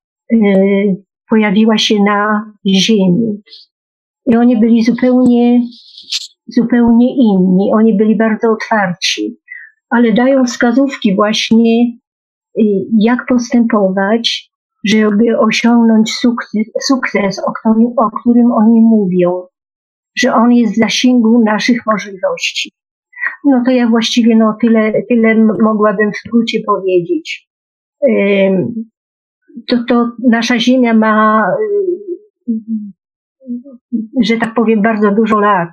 [1.29, 3.41] pojawiła się na Ziemi.
[4.25, 5.61] I oni byli zupełnie,
[6.47, 7.71] zupełnie inni.
[7.73, 9.37] Oni byli bardzo otwarci,
[9.89, 11.97] ale dają wskazówki właśnie,
[12.59, 12.63] y,
[12.99, 14.51] jak postępować,
[14.85, 19.43] żeby osiągnąć sukces, sukces o, którym, o którym oni mówią,
[20.17, 22.71] że on jest w zasięgu naszych możliwości.
[23.45, 27.49] No to ja właściwie no tyle, tyle mogłabym w skrócie powiedzieć.
[29.67, 31.47] To, to nasza Ziemia ma,
[34.23, 35.69] że tak powiem, bardzo dużo lat.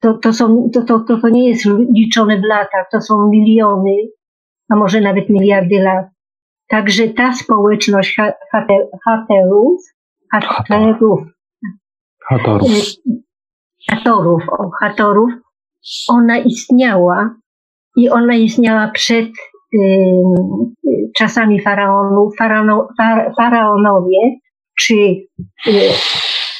[0.00, 3.96] To, to, są, to, to, to, to nie jest liczone w latach, to są miliony,
[4.68, 6.06] a może nawet miliardy lat.
[6.68, 8.16] Także ta społeczność
[8.52, 9.80] haterów, haterów,
[12.28, 12.70] hatorów,
[13.90, 15.30] hatorów, o, hatorów,
[16.08, 17.34] ona istniała
[17.96, 19.28] i ona istniała przed
[21.16, 22.88] czasami faraonów, faraono,
[23.36, 24.18] faraonowie,
[24.78, 24.94] czy
[25.66, 25.90] y,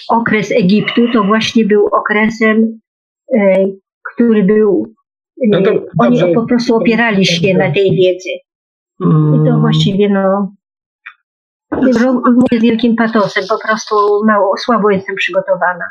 [0.08, 2.80] okres Egiptu, to właśnie był okresem,
[3.34, 3.78] y,
[4.14, 4.94] który był,
[5.44, 6.34] y, no to, oni dobrze.
[6.34, 8.30] po prostu opierali się na tej wiedzy.
[9.00, 9.60] I to mm.
[9.60, 10.52] właściwie no,
[12.34, 13.94] mówię z wielkim patosem, po prostu
[14.26, 15.84] mało, słabo jestem przygotowana.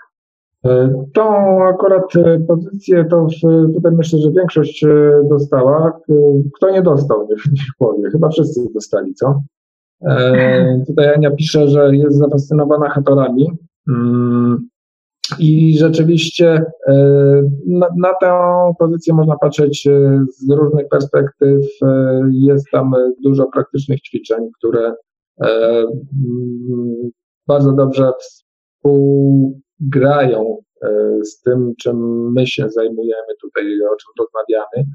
[0.65, 1.23] E, tą
[1.63, 3.27] akurat e, pozycję to
[3.73, 5.99] tutaj myślę, że większość e, dostała.
[6.55, 8.09] Kto nie dostał, niech powie.
[8.11, 9.41] Chyba wszyscy dostali, co?
[10.87, 13.47] Tutaj Ania pisze, że jest zafascynowana hatorami.
[13.89, 14.67] Mm,
[15.39, 16.65] I rzeczywiście
[17.67, 18.31] na, na, tę
[18.79, 19.87] pozycję można patrzeć
[20.37, 21.65] z różnych perspektyw.
[22.31, 22.91] Jest tam
[23.23, 24.93] dużo praktycznych ćwiczeń, które
[25.39, 25.91] mm,
[27.47, 34.89] bardzo dobrze współ grają e, z tym, czym my się zajmujemy tutaj, o czym rozmawiamy,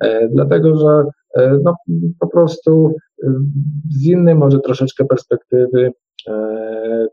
[0.00, 1.74] e, dlatego że e, no,
[2.20, 2.94] po prostu
[3.90, 5.92] z innej może troszeczkę perspektywy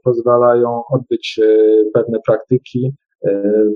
[0.04, 1.40] pozwalają odbyć
[1.94, 2.94] pewne praktyki.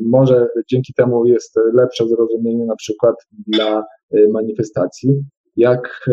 [0.01, 3.15] Może dzięki temu jest lepsze zrozumienie na przykład
[3.47, 3.83] dla
[4.31, 5.23] manifestacji,
[5.55, 6.09] jak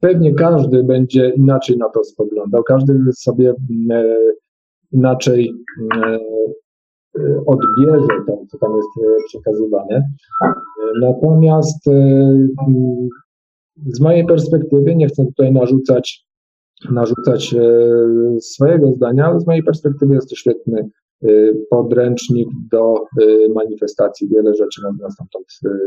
[0.00, 3.54] pewnie każdy będzie inaczej na to spoglądał, każdy sobie
[4.96, 5.52] inaczej
[5.94, 6.18] e,
[7.18, 10.02] e, odbierze to, co tam jest e, przekazywane.
[11.00, 11.84] Natomiast
[13.86, 16.26] z mojej perspektywy, nie chcę tutaj narzucać,
[16.90, 17.54] narzucać
[18.40, 20.88] swojego zdania, ale z mojej perspektywy jest to świetny
[21.70, 22.94] podręcznik do
[23.54, 24.28] manifestacji.
[24.28, 25.46] Wiele rzeczy można stamtąd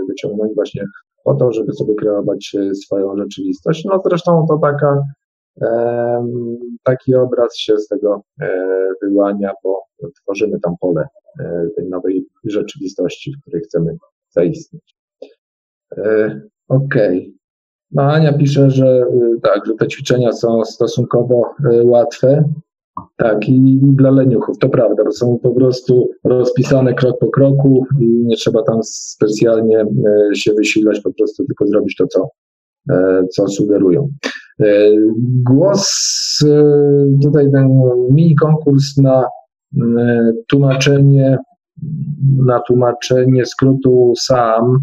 [0.10, 0.84] wyciągnąć właśnie
[1.24, 3.86] po to, żeby sobie kreować swoją rzeczywistość.
[3.86, 5.02] No zresztą to taka
[6.84, 8.50] taki obraz się z tego e,
[9.02, 9.82] wyłania, bo
[10.22, 11.08] tworzymy tam pole
[11.40, 13.98] e, tej nowej rzeczywistości, w której chcemy
[14.30, 14.96] zaistnieć.
[15.98, 17.20] E, okej.
[17.20, 17.34] Okay.
[17.92, 19.06] No Ania pisze, że
[19.44, 22.44] tak, że te ćwiczenia są stosunkowo łatwe.
[23.18, 28.06] Tak, i dla leniuchów, to prawda, bo są po prostu rozpisane krok po kroku i
[28.06, 29.86] nie trzeba tam specjalnie
[30.34, 32.30] się wysilać, po prostu tylko zrobić to, co,
[33.36, 34.10] co sugerują.
[34.60, 34.92] E,
[35.46, 35.90] głos,
[36.46, 39.26] e, tutaj ten mini konkurs na
[39.82, 41.38] e, tłumaczenie,
[42.38, 44.80] na tłumaczenie skrótu SAM,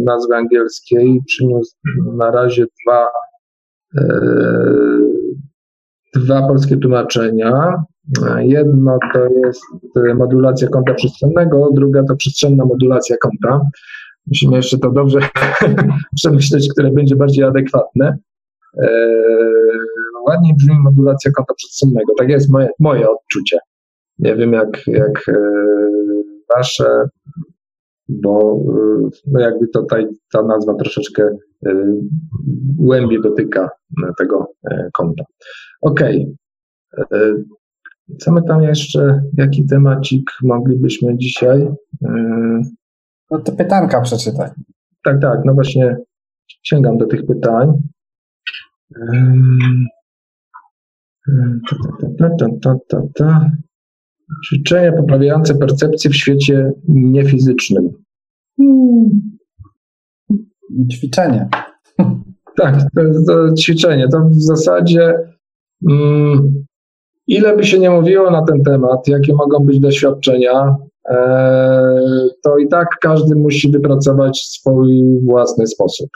[0.00, 1.76] nazwy angielskiej, przyniósł
[2.16, 3.06] na razie dwa,
[6.14, 7.82] dwa polskie tłumaczenia.
[8.38, 9.62] Jedno to jest
[10.14, 13.60] modulacja kąta przestrzennego, druga to przestrzenna modulacja kąta.
[14.26, 15.18] Musimy jeszcze to dobrze
[16.16, 18.18] przemyśleć, które będzie bardziej adekwatne.
[18.78, 18.88] E,
[20.28, 22.12] ładniej brzmi modulacja kąta przedstronnego.
[22.18, 23.58] Tak jest moje, moje odczucie.
[24.18, 25.34] Nie wiem jak, jak e,
[26.56, 27.08] wasze,
[28.08, 29.86] bo e, no jakby to
[30.32, 31.36] ta, nazwa troszeczkę
[32.78, 33.68] głębiej dotyka
[34.18, 34.46] tego
[34.92, 35.24] kąta.
[35.82, 36.36] Okej.
[36.92, 37.44] Okay.
[38.18, 41.68] Co my tam jeszcze, jaki temacik moglibyśmy dzisiaj?
[43.30, 44.50] No to pytanka przeczytaj.
[45.04, 45.96] Tak, tak, no właśnie
[46.62, 47.72] sięgam do tych pytań.
[52.18, 53.50] Ta, ta, ta, ta, ta.
[54.46, 57.90] Ćwiczenia poprawiające percepcję w świecie niefizycznym.
[60.92, 61.48] Ćwiczenie.
[62.56, 64.08] Tak, to jest to ćwiczenie.
[64.08, 65.14] To w zasadzie
[65.90, 66.64] mm,
[67.26, 70.76] ile by się nie mówiło na ten temat, jakie mogą być doświadczenia,
[72.42, 76.10] to i tak każdy musi wypracować swój własny sposób.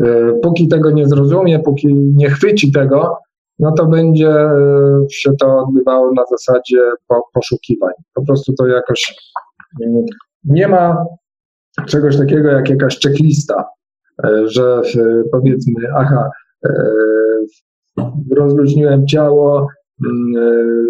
[0.00, 3.18] E, póki tego nie zrozumie, póki nie chwyci tego,
[3.58, 6.80] no to będzie e, się to odbywało na zasadzie
[7.34, 7.92] poszukiwań.
[8.14, 9.16] Po prostu to jakoś
[9.84, 10.04] mm,
[10.44, 11.04] nie ma
[11.86, 13.64] czegoś takiego jak jakaś checklista,
[14.24, 14.82] e, że
[15.32, 16.30] powiedzmy, aha,
[18.36, 19.66] rozluźniłem ciało,
[20.06, 20.86] mm,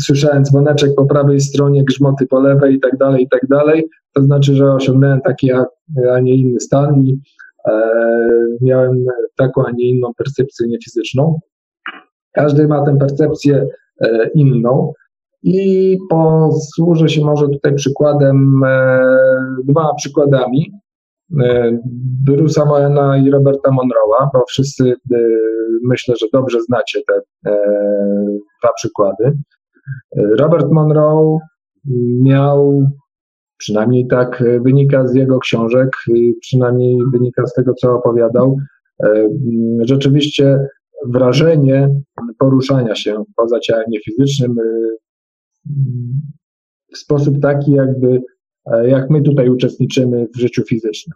[0.00, 4.22] słyszałem dzwoneczek po prawej stronie, grzmoty po lewej i tak dalej, i tak dalej, to
[4.22, 7.20] znaczy, że osiągnąłem taki, a nie inny stan i
[7.68, 7.92] E,
[8.60, 9.04] miałem
[9.36, 11.40] taką, a nie inną percepcję niefizyczną.
[12.32, 13.66] Każdy ma tę percepcję
[14.00, 14.92] e, inną
[15.42, 19.00] i posłużę się może tutaj przykładem, e,
[19.64, 20.72] dwoma przykładami.
[22.28, 24.94] Bruce'a Moena i Roberta Monroe'a, bo wszyscy
[25.84, 27.20] myślę, że dobrze znacie te
[28.60, 29.32] dwa przykłady.
[30.16, 31.38] Robert Monroe
[32.20, 32.86] miał
[33.60, 35.88] Przynajmniej tak e, wynika z jego książek,
[36.40, 38.56] przynajmniej wynika z tego, co opowiadał.
[39.02, 39.28] E,
[39.80, 40.58] rzeczywiście
[41.06, 41.88] wrażenie
[42.38, 44.96] poruszania się poza ciałem niefizycznym e,
[46.92, 48.20] w sposób taki, jakby
[48.82, 51.14] jak my tutaj uczestniczymy w życiu fizycznym,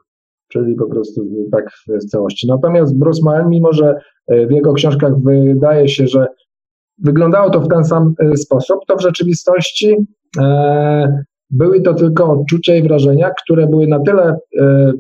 [0.49, 2.49] czyli po prostu tak w całości.
[2.49, 3.99] Natomiast Bruce Mael, mimo że
[4.29, 6.27] w jego książkach wydaje się, że
[6.99, 9.97] wyglądało to w ten sam sposób, to w rzeczywistości
[11.51, 14.93] były to tylko odczucia i wrażenia, które były na tyle e,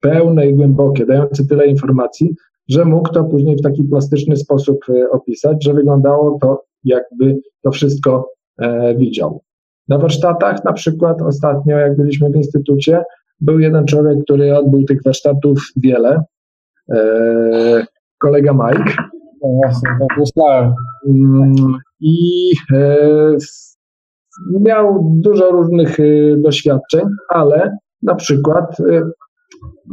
[0.00, 2.34] pełne i głębokie, dające tyle informacji,
[2.68, 7.70] że mógł to później w taki plastyczny sposób e, opisać, że wyglądało to, jakby to
[7.70, 9.42] wszystko e, widział.
[9.88, 13.02] Na warsztatach, na przykład ostatnio, jak byliśmy w instytucie,
[13.40, 16.22] był jeden człowiek, który odbył tych warsztatów wiele.
[18.18, 19.15] kolega Mike.
[19.42, 20.72] No właśnie, tak myślałem.
[21.08, 21.54] Mm,
[22.00, 22.50] I
[24.60, 29.02] miał dużo różnych y, doświadczeń, ale na przykład y,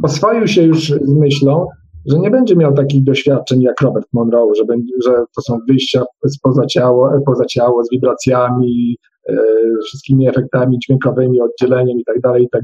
[0.02, 1.66] oswoił się już z myślą,
[2.06, 6.04] że nie będzie miał takich doświadczeń jak Robert Monroe, że, będzie, że to są wyjścia
[6.26, 8.96] spoza ciało, poza ciało z wibracjami,
[9.28, 9.36] e,
[9.84, 12.62] wszystkimi efektami dźwiękowymi, oddzieleniem i tak dalej, i tak.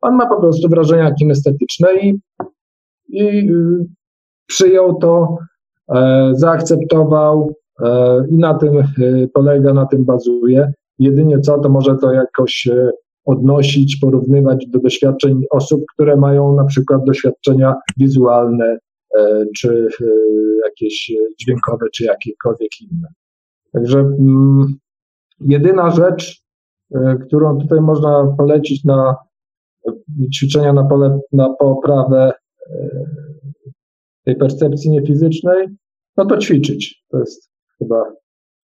[0.00, 2.18] On ma po prostu wrażenia kinestetyczne i,
[3.08, 3.50] i
[4.46, 5.55] przyjął to, e,
[6.32, 8.72] zaakceptował e, i na tym
[9.34, 10.72] polega, na tym bazuje.
[10.98, 12.90] Jedynie co, to może to jakoś e,
[13.24, 18.78] odnosić, porównywać do doświadczeń osób, które mają na przykład doświadczenia wizualne,
[19.18, 20.06] e, czy e,
[20.64, 23.08] jakieś dźwiękowe, czy jakiekolwiek inne.
[23.72, 24.74] Także mm,
[25.40, 26.46] jedyna rzecz,
[27.26, 29.16] którą tutaj można polecić na
[30.34, 32.32] ćwiczenia na, pole, na poprawę
[34.26, 35.66] tej percepcji niefizycznej,
[36.16, 37.04] no to ćwiczyć.
[37.10, 38.04] To jest chyba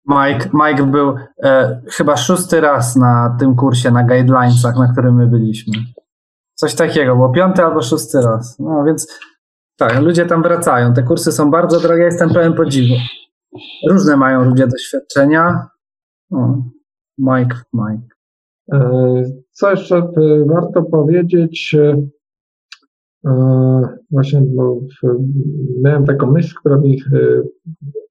[0.09, 5.27] Mike, Mike był e, chyba szósty raz na tym kursie, na guidelinesach, na którym my
[5.27, 5.73] byliśmy.
[6.55, 8.59] Coś takiego, bo piąty albo szósty raz.
[8.59, 9.19] No więc
[9.77, 10.95] tak, ludzie tam wracają.
[10.95, 12.95] Te kursy są bardzo drogie, jestem pełen podziwu.
[13.91, 15.67] Różne mają ludzie doświadczenia.
[16.33, 16.63] O,
[17.19, 18.09] Mike, Mike.
[18.73, 20.13] E, co jeszcze e,
[20.47, 21.77] warto powiedzieć?
[23.27, 24.81] E, E, właśnie, bo
[25.83, 27.43] miałem taką myśl, która mi e,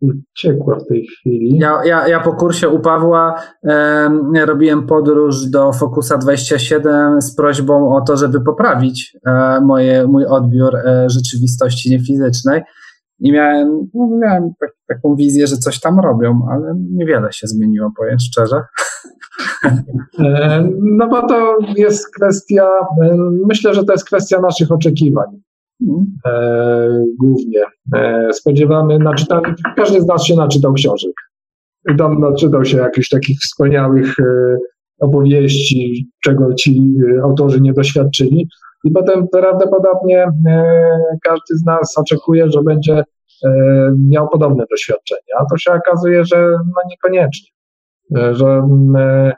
[0.02, 1.58] uciekła w tej chwili.
[1.58, 7.96] Ja, ja, ja po kursie u Pawła e, robiłem podróż do Focusa 27 z prośbą
[7.96, 12.62] o to, żeby poprawić e, moje, mój odbiór e, rzeczywistości niefizycznej.
[13.20, 17.92] I miałem, no, miałem tak, taką wizję, że coś tam robią, ale niewiele się zmieniło,
[17.98, 18.62] powiem szczerze.
[20.20, 22.70] E, no bo to jest kwestia,
[23.04, 25.42] e, myślę, że to jest kwestia naszych oczekiwań.
[26.26, 27.60] E, głównie.
[28.32, 31.14] Spodziewamy, naczytamy, każdy z nas się naczytał książek.
[31.98, 34.16] Tam naczytał się jakichś takich wspaniałych
[35.00, 38.48] opowieści, czego ci autorzy nie doświadczyli.
[38.84, 40.28] I potem prawdopodobnie
[41.24, 43.04] każdy z nas oczekuje, że będzie
[44.10, 47.58] miał podobne doświadczenia, a to się okazuje, że no niekoniecznie.
[48.16, 48.68] E, że
[48.98, 49.34] e,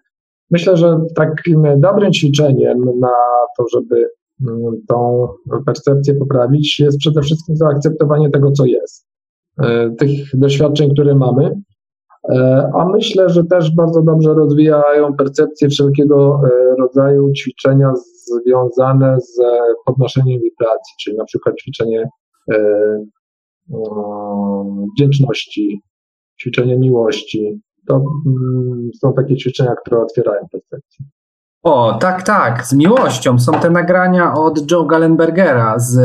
[0.51, 3.13] myślę, że takim dobrym ćwiczeniem na
[3.57, 4.09] to, żeby
[4.87, 5.27] tą
[5.65, 9.07] percepcję poprawić, jest przede wszystkim zaakceptowanie tego, co jest,
[9.61, 11.55] e, tych doświadczeń, które mamy.
[12.73, 16.41] A myślę, że też bardzo dobrze rozwijają percepcję wszelkiego
[16.79, 19.39] rodzaju ćwiczenia związane z
[19.85, 22.09] podnoszeniem wibracji, czyli na przykład ćwiczenie
[24.95, 25.81] wdzięczności,
[26.41, 31.05] ćwiczenie miłości, to mm, są takie ćwiczenia, które otwierają percepcję.
[31.63, 33.39] O, tak, tak, z miłością.
[33.39, 35.97] Są te nagrania od Joe Gallenbergera z,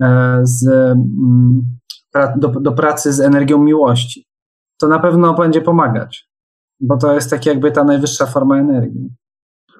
[0.00, 1.62] e, z, mm,
[2.36, 4.26] do, do pracy z energią miłości.
[4.80, 6.28] To na pewno będzie pomagać,
[6.80, 9.10] bo to jest tak jakby ta najwyższa forma energii.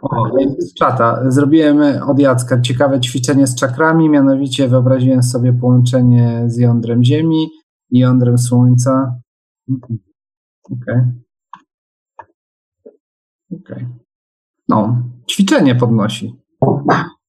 [0.03, 0.25] O,
[0.59, 1.31] z czata.
[1.31, 7.49] Zrobiłem od Jacka ciekawe ćwiczenie z czakrami, mianowicie wyobraziłem sobie połączenie z jądrem Ziemi
[7.91, 9.17] i jądrem Słońca.
[9.75, 9.97] Okej.
[10.73, 11.13] Okay.
[13.53, 13.77] Okej.
[13.77, 13.89] Okay.
[14.69, 16.37] No, ćwiczenie podnosi.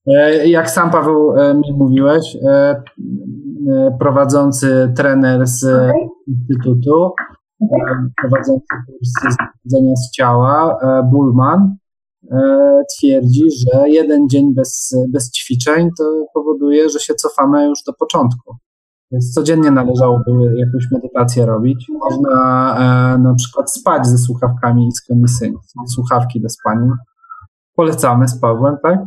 [0.07, 2.83] E, jak sam Paweł e, mi mówiłeś, e,
[3.99, 5.91] prowadzący trener z
[6.27, 7.11] Instytutu,
[8.21, 10.77] prowadzący kurs zbudzenia z ciała,
[11.11, 11.77] Bullman,
[12.97, 18.55] twierdzi, że jeden dzień bez, bez ćwiczeń to powoduje, że się cofamy już do początku.
[19.11, 21.85] Więc codziennie należałoby jakąś medytację robić.
[21.89, 22.75] Można
[23.15, 25.57] e, na przykład spać ze słuchawkami i z komisyjnymi.
[25.87, 26.91] Słuchawki do spania.
[27.75, 28.99] Polecamy z Pawłem, tak?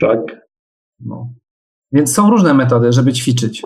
[0.00, 0.20] Tak.
[1.00, 1.28] No.
[1.92, 3.62] Więc są różne metody, żeby ćwiczyć.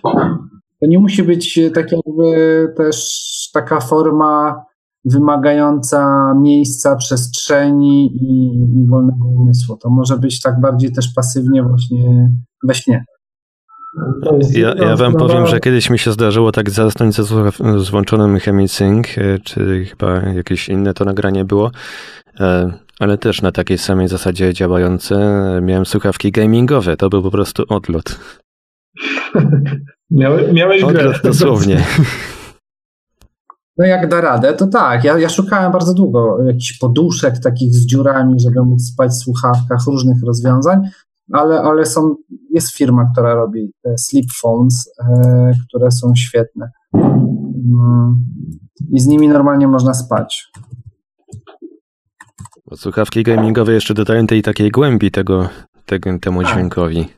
[0.81, 4.65] To nie musi być tak jakby też taka forma
[5.05, 9.77] wymagająca miejsca, przestrzeni i, i wolnego umysłu.
[9.77, 12.33] To może być tak bardziej też pasywnie właśnie
[12.63, 13.05] we śnie.
[14.51, 17.25] Ja, ja wam powiem, że kiedyś mi się zdarzyło tak zasnąć ze
[17.79, 21.71] z włączonym ChemiSync, e, czy chyba jakieś inne to nagranie było,
[22.41, 25.17] e, ale też na takiej samej zasadzie działające.
[25.63, 28.21] Miałem słuchawki gamingowe, to był po prostu odlot.
[30.11, 31.21] Miałeś, miałeś odlot grę.
[31.25, 31.85] dosłownie.
[33.79, 35.05] No jak da radę, to tak.
[35.05, 39.87] Ja, ja szukałem bardzo długo jakichś poduszek takich z dziurami, żeby móc spać w słuchawkach,
[39.87, 40.89] różnych rozwiązań
[41.33, 42.15] ale, ale są,
[42.51, 46.71] jest firma, która robi sleep phones, e, które są świetne.
[46.95, 48.25] Mm,
[48.93, 50.53] I z nimi normalnie można spać.
[52.75, 55.49] Słuchawki gamingowe jeszcze dodają tej takiej głębi tego,
[55.87, 56.53] tego temu tak.
[56.53, 57.09] dźwiękowi.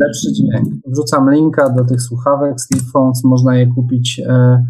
[0.00, 0.68] Lepszy dźwięk.
[0.86, 4.20] Wrzucam linka do tych słuchawek Sleep Phones, można je kupić.
[4.26, 4.64] E,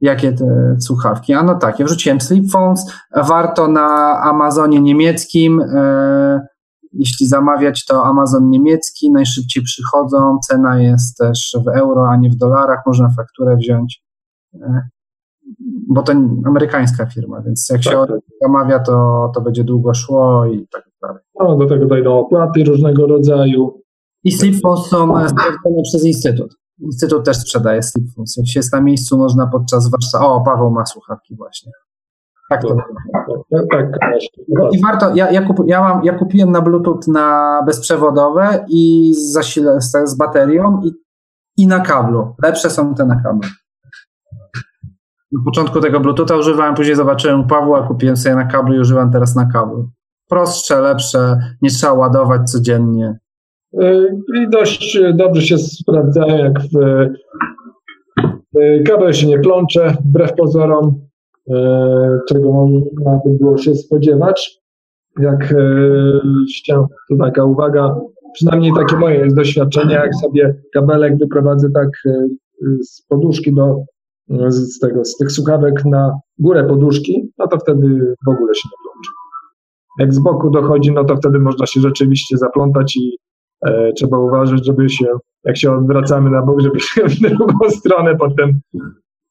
[0.00, 1.32] jakie te słuchawki?
[1.34, 2.92] A no tak, ja wrzuciłem Sleep Phones.
[3.16, 6.40] Warto na Amazonie niemieckim e,
[6.92, 12.36] jeśli zamawiać, to Amazon niemiecki, najszybciej przychodzą, cena jest też w euro, a nie w
[12.36, 14.02] dolarach, można fakturę wziąć,
[14.54, 14.88] e,
[15.88, 16.12] bo to
[16.46, 18.20] amerykańska firma, więc jak tak, się tak.
[18.42, 21.22] zamawia, to, to będzie długo szło i tak dalej.
[21.40, 23.82] No, do tego dojdą opłaty różnego rodzaju.
[24.24, 26.56] I Sleepfons są sprawdzone przez Instytut.
[26.80, 28.36] Instytut też sprzedaje Sleepfons.
[28.36, 30.24] Jak się jest na miejscu, można podczas warsztatu...
[30.24, 31.72] O, Paweł ma słuchawki właśnie.
[32.50, 32.76] Tak, to
[33.50, 34.12] tak, tak, tak.
[34.72, 39.32] I warto, ja, ja, kup, ja, mam, ja kupiłem na Bluetooth na bezprzewodowe i z,
[39.32, 40.92] zasile, z, z baterią i,
[41.56, 42.34] i na kablu.
[42.42, 43.48] Lepsze są te na kablu.
[45.32, 49.36] Na początku tego Bluetootha używałem, później zobaczyłem Pawła, kupiłem sobie na kablu i używam teraz
[49.36, 49.90] na kablu.
[50.28, 53.18] Prostsze, lepsze, nie trzeba ładować codziennie.
[53.74, 56.76] Y, I dość dobrze się sprawdzają, jak w,
[58.58, 61.08] y, kabel się nie plącze, wbrew pozorom.
[61.50, 64.60] E, czego można by było się spodziewać.
[65.20, 65.56] Jak e,
[66.68, 68.00] to taka uwaga,
[68.34, 72.26] przynajmniej takie moje jest doświadczenie, jak sobie kabelek wyprowadzę tak e,
[72.82, 73.76] z poduszki do,
[74.48, 78.76] z, tego, z tych słuchawek na górę poduszki, no to wtedy w ogóle się nie
[78.82, 79.10] plącze.
[79.98, 83.27] Jak z boku dochodzi, no to wtedy można się rzeczywiście zaplątać i e,
[83.96, 85.06] trzeba uważać, żeby się,
[85.44, 88.60] jak się odwracamy na bok, żeby się w drugą stronę potem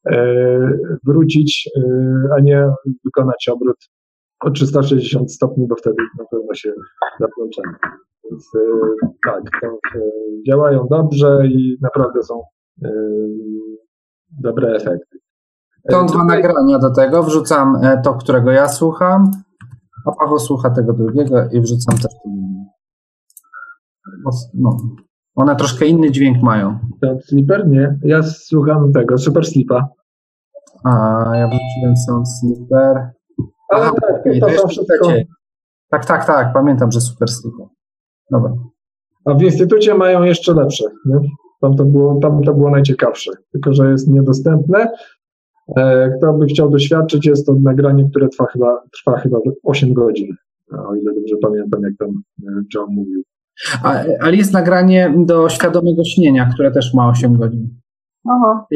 [0.06, 1.82] E, wrócić, e,
[2.36, 2.72] a nie
[3.04, 3.76] wykonać obrót
[4.40, 6.72] o 360 stopni, bo wtedy na pewno się
[7.20, 7.72] zaplączemy.
[8.24, 8.60] Więc e,
[9.26, 9.78] tak, to
[10.46, 12.42] działają dobrze i naprawdę są
[14.40, 15.18] dobre efekty.
[15.90, 17.22] Są dwa nagrania do tego.
[17.22, 19.30] Wrzucam to, którego ja słucham,
[20.06, 22.30] a Paweł słucha tego drugiego i wrzucam też to
[24.54, 24.76] no,
[25.34, 26.78] one troszkę inny dźwięk mają.
[27.00, 27.68] To Sleeper?
[27.68, 27.98] Nie.
[28.02, 29.88] Ja słucham tego, Super Sleepa.
[30.84, 30.90] A,
[31.36, 33.10] ja wróciłem Sound Sleeper.
[33.68, 35.08] Ale Aha, tak, okay, to, to wszystko...
[35.90, 37.66] Tak, tak, tak, pamiętam, że Super Sleeper.
[38.30, 38.52] Dobra.
[39.24, 40.84] A w instytucie mają jeszcze lepsze.
[41.06, 41.16] Nie?
[41.60, 44.88] Tam, to było, tam to było najciekawsze, tylko że jest niedostępne.
[45.76, 50.36] E, kto by chciał doświadczyć, jest to nagranie, które trwa chyba, trwa chyba 8 godzin,
[50.72, 53.22] o ile dobrze pamiętam, jak tam e, John mówił.
[53.82, 57.80] A, ale jest nagranie do świadomego śnienia, które też ma 8 godzin.
[58.30, 58.66] Aha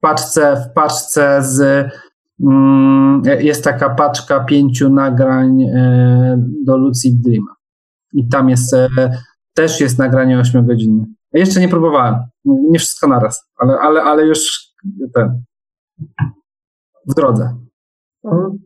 [0.00, 1.88] paczce, w paczce z
[2.40, 7.54] mm, jest taka paczka pięciu nagrań e, do Lucid Dreama.
[8.12, 8.88] I tam jest e,
[9.54, 11.04] też jest nagranie 8 godziny.
[11.32, 12.14] Jeszcze nie próbowałem.
[12.44, 14.72] Nie wszystko naraz, ale, ale, ale już
[15.14, 15.42] ten
[17.06, 17.56] w drodze.
[18.22, 18.58] Okay.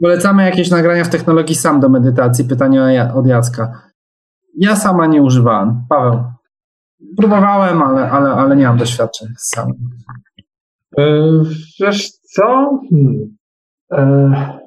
[0.00, 2.44] Polecamy jakieś nagrania w technologii sam do medytacji.
[2.44, 3.90] Pytanie od Jacka.
[4.56, 5.82] Ja sama nie używałem.
[5.88, 6.22] Paweł.
[7.16, 9.90] Próbowałem, ale, ale, ale nie mam doświadczeń z samym.
[10.98, 11.30] E,
[11.80, 12.80] wiesz co?
[12.90, 13.36] Hmm.
[13.92, 14.64] E,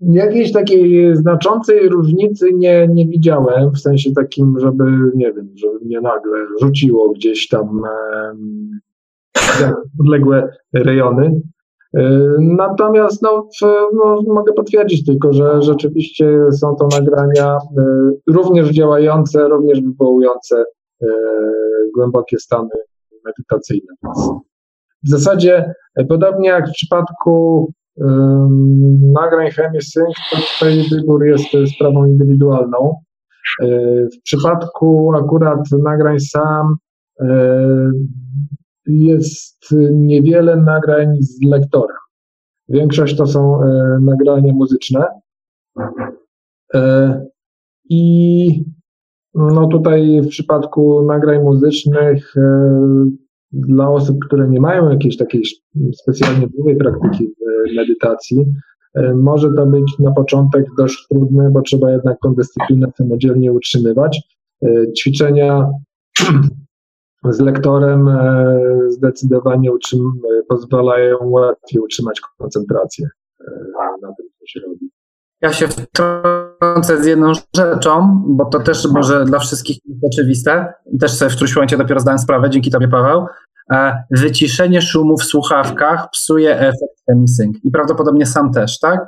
[0.00, 4.84] jakiejś takiej znaczącej różnicy nie, nie widziałem, w sensie takim, żeby,
[5.14, 11.40] nie wiem, żeby mnie nagle rzuciło gdzieś tam e, odległe rejony.
[11.96, 12.00] E,
[12.40, 13.48] natomiast no,
[13.94, 20.64] no, mogę potwierdzić tylko, że rzeczywiście są to nagrania e, również działające, również wywołujące
[21.02, 21.06] e,
[21.94, 22.70] głębokie stany
[23.24, 23.94] medytacyjne.
[25.04, 25.74] W zasadzie,
[26.08, 27.66] podobnie jak w przypadku
[29.00, 32.94] nagrań ChemiSync, to tutaj wybór jest sprawą indywidualną.
[34.12, 36.76] W przypadku akurat nagrań SAM
[38.88, 41.96] jest niewiele nagrań z lektorem.
[42.68, 45.04] Większość to są e, nagrania muzyczne.
[46.74, 47.26] E,
[47.90, 48.64] I
[49.34, 52.40] no tutaj w przypadku nagrań muzycznych e,
[53.52, 55.42] dla osób, które nie mają jakiejś takiej
[55.92, 57.28] specjalnie długiej praktyki
[57.76, 58.44] medytacji,
[59.14, 64.38] może to być na początek dość trudne, bo trzeba jednak tą dyscyplinę samodzielnie utrzymywać.
[64.98, 65.70] Ćwiczenia
[67.24, 68.58] z lektorem e,
[68.88, 73.08] zdecydowanie utrzym, e, pozwalają łatwiej utrzymać koncentrację
[73.40, 73.50] e,
[74.02, 74.90] na tym, co się robi.
[75.40, 80.72] Ja się wtrącę z jedną rzeczą, bo to też może dla wszystkich jest oczywiste.
[81.00, 83.26] Też sobie w którymś momencie dopiero zdałem sprawę, dzięki Tobie Paweł.
[84.10, 89.00] Wyciszenie szumu w słuchawkach psuje efekt chemisync i prawdopodobnie sam też, tak?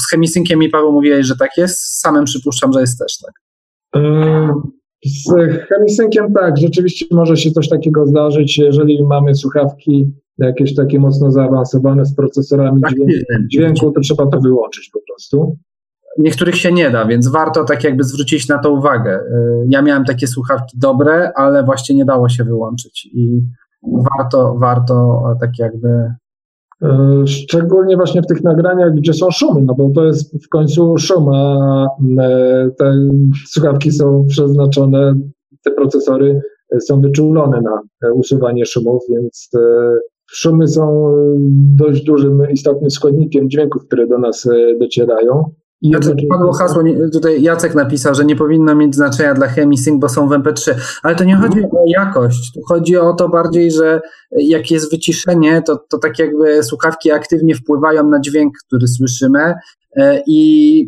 [0.00, 3.32] Z chemisynkiem mi Paweł mówiłeś, że tak jest, z samym przypuszczam, że jest też tak.
[5.04, 5.28] Z
[5.68, 12.04] chemisynkiem tak, rzeczywiście może się coś takiego zdarzyć, jeżeli mamy słuchawki jakieś takie mocno zaawansowane
[12.04, 13.14] z procesorami dźwięku,
[13.52, 15.56] dźwięku, to trzeba to wyłączyć po prostu.
[16.18, 19.20] Niektórych się nie da, więc warto tak jakby zwrócić na to uwagę.
[19.20, 23.42] Y, ja miałem takie słuchawki dobre, ale właśnie nie dało się wyłączyć i
[23.82, 25.88] warto, warto tak jakby
[27.26, 31.28] szczególnie właśnie w tych nagraniach, gdzie są szumy, no bo to jest w końcu szum,
[31.28, 31.86] a
[32.20, 32.94] e, te
[33.48, 35.14] słuchawki są przeznaczone,
[35.64, 36.40] te procesory
[36.80, 39.50] są wyczulone na usuwanie szumów, więc
[40.30, 41.14] szumy są
[41.76, 45.44] dość dużym, istotnym składnikiem dźwięków, które do nas e, docierają.
[45.82, 50.00] I znaczy, padło hasło, tutaj Jacek napisał, że nie powinno mieć znaczenia dla chemii sync,
[50.00, 53.70] bo są w MP3, ale to nie chodzi o jakość, tu chodzi o to bardziej,
[53.70, 54.00] że
[54.30, 59.54] jak jest wyciszenie, to, to tak jakby słuchawki aktywnie wpływają na dźwięk, który słyszymy.
[59.96, 60.86] E, i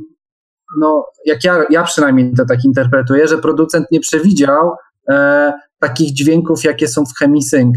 [0.80, 4.70] no, jak ja, ja przynajmniej to tak interpretuję, że producent nie przewidział
[5.09, 7.76] e, takich dźwięków, jakie są w ChemiSync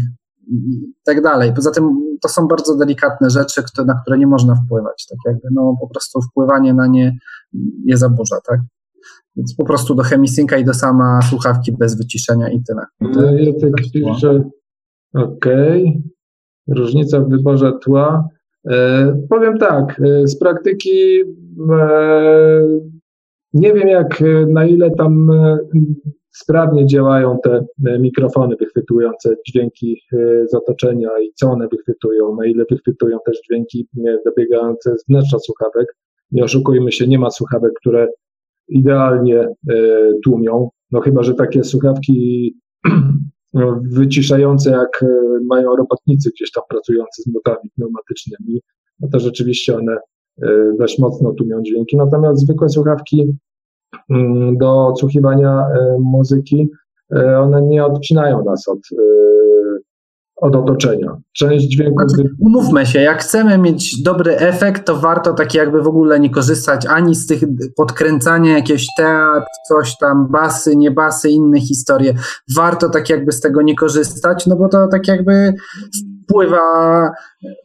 [0.50, 0.56] i
[1.04, 1.52] tak dalej.
[1.54, 5.06] Poza tym to są bardzo delikatne rzeczy, na które nie można wpływać.
[5.10, 7.16] Tak jakby, no po prostu wpływanie na nie
[7.86, 8.60] je zaburza, tak?
[9.36, 12.82] Więc po prostu do chemisynka i do sama słuchawki bez wyciszenia i tyle.
[13.36, 14.50] Ja tak piszę,
[15.14, 16.76] okej, okay.
[16.76, 18.28] różnica w wyborze tła.
[18.70, 21.20] E, powiem tak, e, z praktyki
[21.70, 22.62] e,
[23.54, 25.58] nie wiem jak, na ile tam e,
[26.32, 32.46] sprawnie działają te e, mikrofony wychwytujące dźwięki e, z otoczenia i co one wychwytują, na
[32.46, 35.96] ile wychwytują też dźwięki e, dobiegające z wnętrza słuchawek.
[36.30, 38.08] Nie oszukujmy się, nie ma słuchawek, które
[38.68, 39.48] idealnie
[40.24, 42.54] tłumią, no chyba, że takie słuchawki
[43.54, 45.04] no, wyciszające, jak
[45.46, 48.60] mają robotnicy gdzieś tam pracujący z mutami pneumatycznymi,
[49.00, 49.96] no to rzeczywiście one
[50.78, 51.96] dość mocno tłumią dźwięki.
[51.96, 53.36] Natomiast zwykłe słuchawki
[54.52, 56.68] do odsłuchiwania e, muzyki,
[57.16, 59.02] e, one nie odcinają nas od, e,
[60.36, 61.16] od otoczenia.
[61.36, 61.76] Część.
[61.76, 66.30] Znaczy, umówmy się, jak chcemy mieć dobry efekt, to warto tak jakby w ogóle nie
[66.30, 67.42] korzystać ani z tych
[67.76, 72.14] podkręcania jakiegoś teatr, coś tam, basy, nie basy, inne historie.
[72.56, 75.54] Warto tak jakby z tego nie korzystać, no bo to tak jakby
[76.32, 77.10] wpływa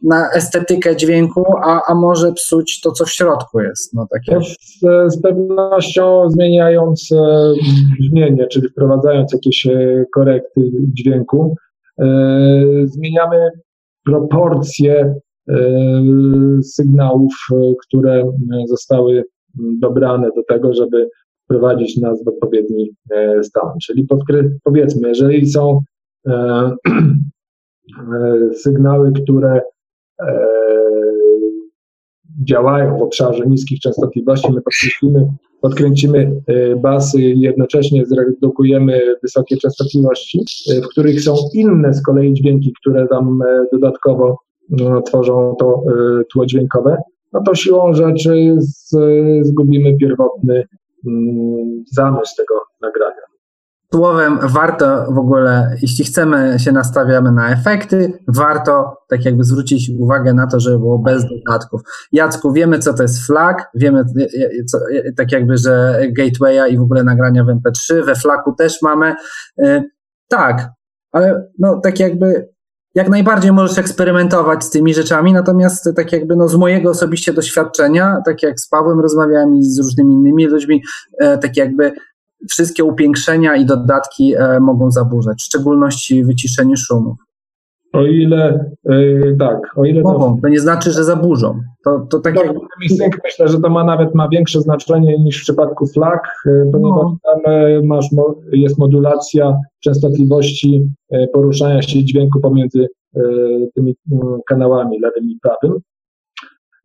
[0.04, 3.94] na estetykę dźwięku, a, a może psuć to, co w środku jest.
[3.94, 4.40] No, takie.
[4.42, 7.54] Z, z pewnością zmieniając e,
[8.00, 10.62] brzmienie, czyli wprowadzając jakieś e, korekty
[10.94, 11.56] dźwięku,
[12.00, 12.06] e,
[12.86, 13.50] zmieniamy
[14.06, 15.16] proporcje
[16.64, 17.34] sygnałów,
[17.88, 18.32] które
[18.66, 19.24] zostały
[19.82, 21.10] dobrane do tego, żeby
[21.44, 22.90] wprowadzić nas w odpowiedni
[23.44, 23.70] stan.
[23.84, 24.08] Czyli
[24.64, 25.80] powiedzmy, jeżeli są
[26.28, 26.76] E,
[28.54, 29.62] sygnały, które
[30.20, 30.48] e,
[32.44, 34.52] działają w obszarze niskich częstotliwości.
[34.52, 35.28] My podkręcimy,
[35.62, 40.46] podkręcimy e, basy i jednocześnie zredukujemy wysokie częstotliwości,
[40.84, 43.40] w których są inne z kolei dźwięki, które tam
[43.74, 44.38] dodatkowo
[45.06, 45.84] tworzą to
[46.34, 46.98] tło dźwiękowe,
[47.34, 48.56] no to siłą rzeczy
[49.42, 50.68] zgubimy pierwotny
[51.08, 53.27] mm, zamysł tego nagrania.
[53.98, 60.34] Słowem, warto w ogóle, jeśli chcemy, się nastawiamy na efekty, warto tak jakby zwrócić uwagę
[60.34, 61.82] na to, żeby było bez dodatków.
[62.12, 64.06] Jacku, wiemy co to jest flag, wiemy
[64.72, 64.80] co,
[65.18, 69.16] tak jakby, że gatewaya i w ogóle nagrania w MP3, we flagu też mamy.
[70.28, 70.70] Tak,
[71.12, 72.50] ale no tak jakby
[72.96, 78.18] jak najbardziej możesz eksperymentować z tymi rzeczami, natomiast tak jakby no z mojego osobiście doświadczenia,
[78.26, 80.84] tak jak z Pawłem rozmawiałem i z różnymi innymi ludźmi,
[81.20, 81.92] e, tak jakby
[82.50, 87.18] wszystkie upiększenia i dodatki e, mogą zaburzać, w szczególności wyciszenie szumów.
[87.94, 91.60] O ile yy, tak, o ile mogą, to, to nie znaczy, że zaburzą.
[91.86, 92.54] To, to tak jak...
[93.24, 96.20] Myślę, że to ma nawet ma większe znaczenie niż w przypadku flag,
[96.72, 97.18] ponieważ no.
[97.24, 98.06] tam masz,
[98.52, 100.90] jest modulacja częstotliwości
[101.34, 102.88] poruszania się dźwięku pomiędzy
[103.76, 103.96] tymi
[104.48, 105.80] kanałami lewym i prawym.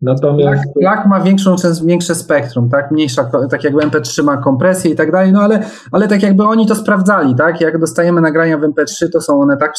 [0.03, 0.64] Natomiast...
[0.80, 2.90] Lak, ma większą, większe spektrum, tak?
[2.90, 6.66] Mniejsza, tak jakby MP3 ma kompresję i tak dalej, no ale, ale tak jakby oni
[6.66, 7.61] to sprawdzali, tak?
[7.61, 9.74] Jak dostajemy nagrania w MP3, to są one tak,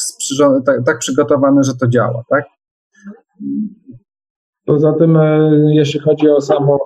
[0.66, 2.46] tak, tak przygotowane, że to działa, tak?
[4.66, 6.80] Poza tym, e, jeśli chodzi o samo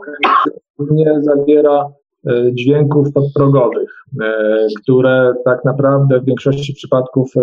[0.79, 1.87] nie zawiera
[2.27, 3.89] e, dźwięków podprogowych,
[4.21, 7.33] e, które tak naprawdę w większości przypadków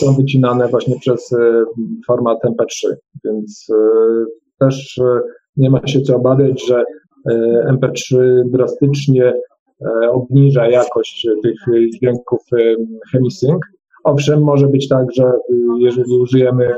[0.00, 1.34] są wycinane właśnie przez
[2.06, 3.66] format MP3, więc
[4.66, 5.20] też e,
[5.56, 6.84] nie ma się co obawiać, że
[7.30, 11.56] e, MP3 drastycznie e, obniża jakość tych
[11.94, 12.40] dźwięków
[13.12, 13.60] HemiSync.
[14.04, 15.32] Owszem, może być tak, że
[15.78, 16.74] jeżeli użyjemy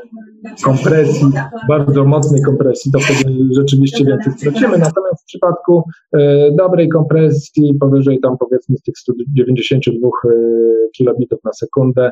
[0.64, 1.26] kompresji,
[1.68, 4.78] bardzo mocnej kompresji, to wtedy rzeczywiście więcej stracimy.
[4.78, 5.82] Natomiast w przypadku
[6.52, 10.08] dobrej kompresji, powyżej tam powiedzmy z tych 192
[10.96, 12.10] kilobitów na sekundę,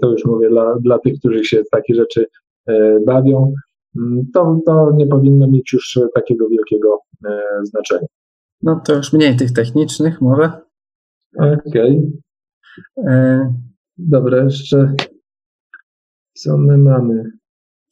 [0.00, 2.26] to już mówię dla, dla tych, którzy się takie rzeczy
[3.06, 3.52] bawią,
[4.34, 8.06] to, to nie powinno mieć już takiego wielkiego e, znaczenia.
[8.62, 10.52] No to już mniej tych technicznych może.
[11.38, 12.12] Okej.
[12.96, 13.12] Okay.
[13.12, 13.54] E,
[13.98, 14.94] dobra, jeszcze
[16.34, 17.32] co my mamy?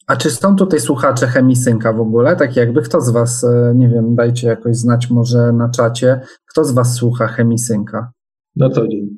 [0.06, 2.36] A czy są tutaj słuchacze Chemisynka w ogóle?
[2.36, 6.64] Tak jakby kto z Was, e, nie wiem, dajcie jakoś znać może na czacie, kto
[6.64, 8.12] z Was słucha Chemisynka?
[8.56, 9.16] Na co dzień.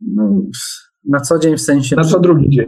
[0.00, 0.42] No,
[1.04, 1.96] na co dzień w sensie.
[1.96, 2.66] Na co drugi dzień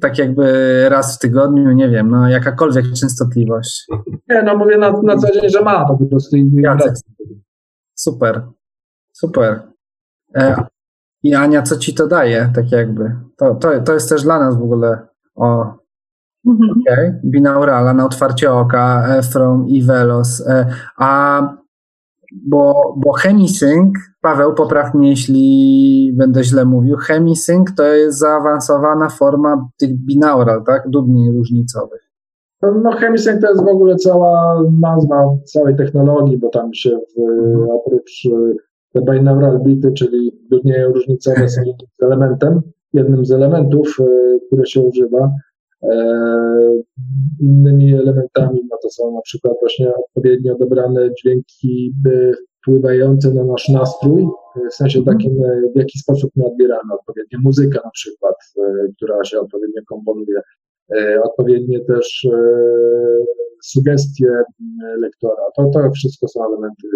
[0.00, 3.86] tak jakby raz w tygodniu, nie wiem, no jakakolwiek częstotliwość.
[4.28, 6.36] Nie, no mówię na, na co dzień, że ma po prostu.
[6.36, 6.94] Jacek.
[7.94, 8.42] Super,
[9.12, 9.62] super.
[10.34, 10.64] E,
[11.22, 13.16] I Ania, co ci to daje, tak jakby?
[13.36, 15.74] To, to, to jest też dla nas w ogóle o,
[16.46, 16.70] mhm.
[16.80, 17.20] okay.
[17.24, 20.46] binaurala na otwarcie oka, e, from i velos.
[20.46, 20.66] E,
[20.98, 21.40] a
[22.44, 29.68] bo, bo chemisync, Paweł, popraw mnie, jeśli będę źle mówił, chemisync to jest zaawansowana forma
[29.78, 32.10] tych binaural, tak, dudni różnicowych.
[32.62, 37.20] No chemisync to jest w ogóle cała nazwa całej technologii, bo tam się w,
[37.70, 38.28] oprócz
[38.92, 41.62] te binaural bity, czyli dudnie różnicowe są
[42.02, 42.60] elementem,
[42.92, 44.04] jednym z elementów, e,
[44.46, 45.30] które się używa.
[45.82, 46.82] E,
[47.40, 51.94] innymi elementami no to są na przykład właśnie odpowiednio dobrane dźwięki
[52.60, 54.28] wpływające na nasz nastrój,
[54.70, 58.62] w sensie takim, e, w jaki sposób my odbieramy odpowiednio muzyka na przykład, e,
[58.96, 60.40] która się odpowiednio komponuje,
[61.22, 62.26] odpowiednie też
[63.64, 64.26] sugestie
[64.98, 65.42] lektora.
[65.56, 66.88] To, to wszystko są elementy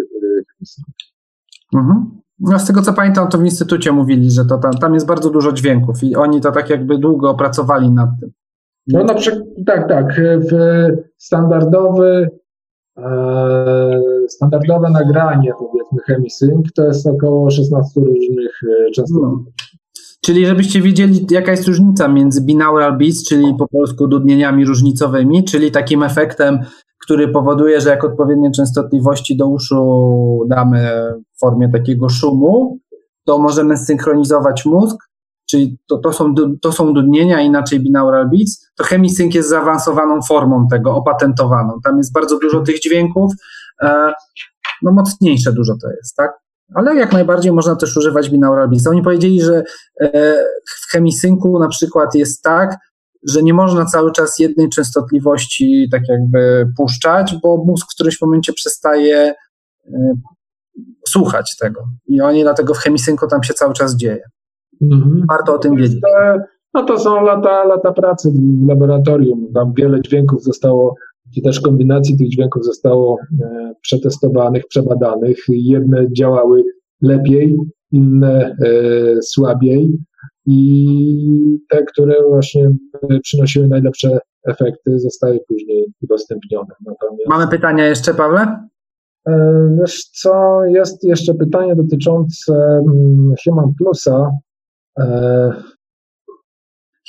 [1.73, 2.21] mhm.
[2.39, 5.29] No z tego co pamiętam, to w instytucie mówili, że to tam, tam jest bardzo
[5.29, 8.31] dużo dźwięków i oni to tak jakby długo pracowali nad tym.
[8.87, 10.21] No na przykład, tak, tak,
[10.51, 10.53] w
[11.17, 12.29] standardowy,
[12.97, 19.45] e, standardowe nagranie, powiedzmy, ChemiSync, to jest około 16 różnych e, częstotliwości.
[19.45, 19.51] No.
[20.25, 25.71] Czyli żebyście wiedzieli, jaka jest różnica między binaural beats, czyli po polsku dudnieniami różnicowymi, czyli
[25.71, 26.59] takim efektem,
[27.03, 30.91] który powoduje, że jak odpowiednie częstotliwości do uszu damy
[31.35, 32.79] w formie takiego szumu,
[33.25, 35.10] to możemy synchronizować mózg
[35.51, 40.67] czyli to, to, są, to są dudnienia, inaczej binaural beats, to chemisync jest zaawansowaną formą
[40.67, 41.79] tego, opatentowaną.
[41.83, 43.33] Tam jest bardzo dużo tych dźwięków,
[43.81, 44.13] e,
[44.81, 46.31] no mocniejsze dużo to jest, tak?
[46.73, 48.87] Ale jak najbardziej można też używać binaural beats.
[48.87, 49.63] Oni powiedzieli, że
[50.01, 50.33] e,
[50.83, 52.77] w chemisynku na przykład jest tak,
[53.27, 58.53] że nie można cały czas jednej częstotliwości tak jakby puszczać, bo mózg w którymś momencie
[58.53, 59.33] przestaje
[59.85, 60.13] e,
[61.07, 61.83] słuchać tego.
[62.07, 64.23] I oni dlatego w chemisynku tam się cały czas dzieje.
[64.81, 65.25] Mhm.
[65.29, 65.99] Warto o tym wiedzieć.
[66.73, 69.47] No to są lata, lata pracy w laboratorium.
[69.53, 70.95] Tam wiele dźwięków zostało,
[71.35, 75.37] czy też kombinacji tych dźwięków zostało e, przetestowanych, przebadanych.
[75.49, 76.63] Jedne działały
[77.01, 77.57] lepiej,
[77.91, 79.97] inne e, słabiej.
[80.45, 82.71] i te, które właśnie
[83.23, 86.73] przynosiły najlepsze efekty, zostały później udostępnione.
[86.85, 87.29] Natomiast...
[87.29, 88.67] Mamy pytania jeszcze, Pawle?
[89.79, 94.31] Wiesz co, jest jeszcze pytanie dotyczące mm, Human Plusa.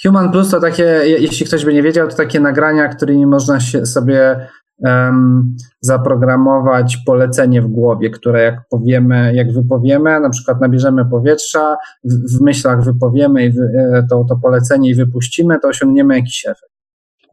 [0.03, 3.87] Human Plus to takie, jeśli ktoś by nie wiedział, to takie nagrania, którymi można się
[3.87, 11.76] sobie um, zaprogramować polecenie w głowie, które jak powiemy, jak wypowiemy, na przykład nabierzemy powietrza,
[12.05, 16.47] w, w myślach wypowiemy i wy, e, to, to polecenie i wypuścimy, to osiągniemy jakiś
[16.47, 16.72] efekt.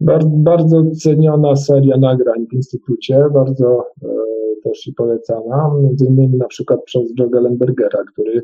[0.02, 4.08] Bardzo, bardzo ceniona seria nagrań w Instytucie, bardzo e,
[4.64, 8.44] też i polecana, między innymi na przykład przez Joe Gellenbergera, który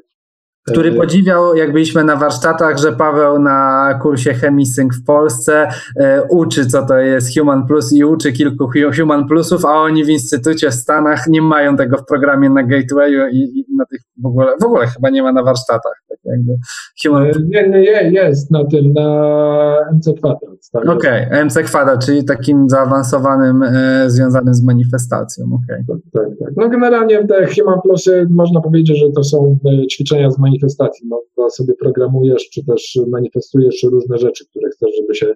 [0.72, 5.68] który podziwiał, jak byliśmy na warsztatach, że Paweł na kursie ChemiSync w Polsce
[6.00, 10.10] e, uczy, co to jest Human Plus i uczy kilku Human Plusów, a oni w
[10.10, 14.26] instytucie w Stanach nie mają tego w programie na Gatewayu i, i na tych w
[14.26, 16.04] ogóle, w ogóle chyba nie ma na warsztatach.
[16.10, 16.58] Tak jakby
[17.04, 17.24] Human...
[17.24, 17.70] E, nie,
[18.12, 20.70] nie, jest na tym, na MC Kwadrat.
[20.72, 25.46] Tak Okej, okay, MC Kwadrat, czyli takim zaawansowanym, e, związanym z manifestacją.
[25.46, 25.86] Okay.
[25.88, 26.54] Tak, tak, tak.
[26.58, 31.08] No generalnie te Human Plusy można powiedzieć, że to są e, ćwiczenia z manifestacji manifestacji.
[31.10, 35.34] No, to sobie programujesz, czy też manifestujesz różne rzeczy, które chcesz, żeby się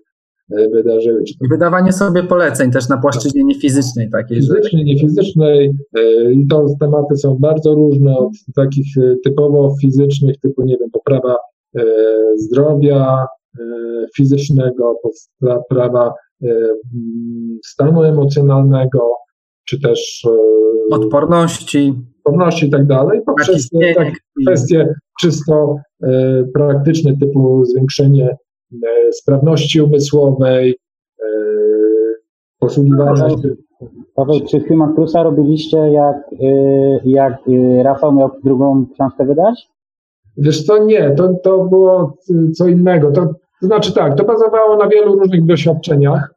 [0.51, 1.23] e, wydarzyły.
[1.49, 4.37] Wydawanie sobie poleceń też na płaszczyźnie niefizycznej takiej.
[4.37, 10.63] Fizycznej, niefizycznej e, i to tematy są bardzo różne od takich e, typowo fizycznych, typu
[10.63, 11.35] nie wiem, poprawa
[12.37, 13.25] zdrowia
[14.17, 14.95] fizycznego,
[15.41, 16.13] poprawa
[17.65, 18.99] stanu emocjonalnego,
[19.65, 20.27] czy też
[20.91, 25.75] odporności, odporności i tak dalej, poprzez tak, kwestie czysto
[26.53, 28.37] praktyczne typu zwiększenie
[29.11, 30.79] sprawności umysłowej,
[31.19, 31.25] e,
[32.59, 33.35] posługiwania się.
[34.15, 36.17] Paweł, czy Human Plusa robiliście jak,
[37.05, 37.37] jak
[37.83, 39.69] Rafał miał drugą książkę wydać?
[40.37, 42.17] Wiesz co, nie, to, to było
[42.55, 43.11] co innego.
[43.11, 43.25] To,
[43.61, 46.33] to znaczy tak, to bazowało na wielu różnych doświadczeniach.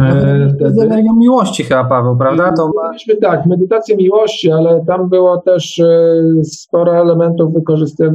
[0.00, 2.52] E, z energią miłości chyba, Paweł, prawda?
[2.52, 7.52] To Mieliśmy tak, medytację miłości, ale tam było też e, sporo elementów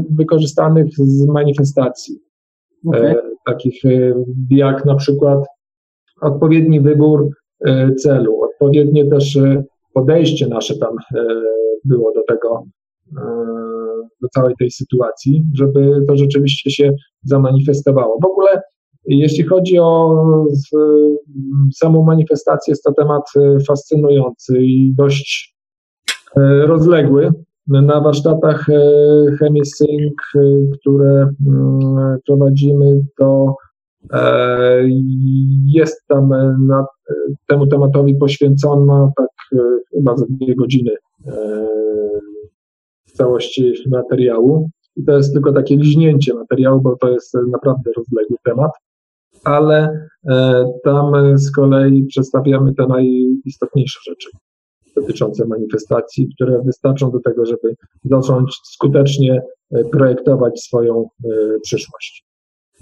[0.09, 2.19] wykorzystanych z manifestacji.
[2.87, 3.11] Okay.
[3.11, 3.15] E,
[3.45, 3.81] takich
[4.49, 5.45] jak na przykład
[6.21, 7.29] odpowiedni wybór
[7.97, 9.39] celu, odpowiednie też
[9.93, 10.95] podejście nasze tam
[11.85, 12.63] było do tego,
[14.21, 16.91] do całej tej sytuacji, żeby to rzeczywiście się
[17.23, 18.19] zamanifestowało.
[18.21, 18.61] W ogóle
[19.05, 20.15] jeśli chodzi o
[21.75, 25.55] samą manifestację, jest to temat e, fascynujący i dość
[26.37, 27.31] e, rozległy.
[27.67, 28.81] Na warsztatach e,
[29.39, 30.13] ChemiSync,
[30.79, 33.55] które mm, prowadzimy, to
[35.65, 36.29] jest tam
[36.67, 36.85] na,
[37.47, 39.59] temu tematowi poświęcona tak
[39.93, 40.91] chyba za dwie godziny
[43.05, 44.69] całości materiału.
[44.95, 48.71] I to jest tylko takie liźnięcie materiału, bo to jest naprawdę rozległy temat
[49.43, 54.29] ale e, tam z kolei przedstawiamy te najistotniejsze rzeczy
[54.95, 59.41] dotyczące manifestacji, które wystarczą do tego, żeby zacząć skutecznie
[59.71, 61.29] e, projektować swoją e,
[61.63, 62.25] przyszłość.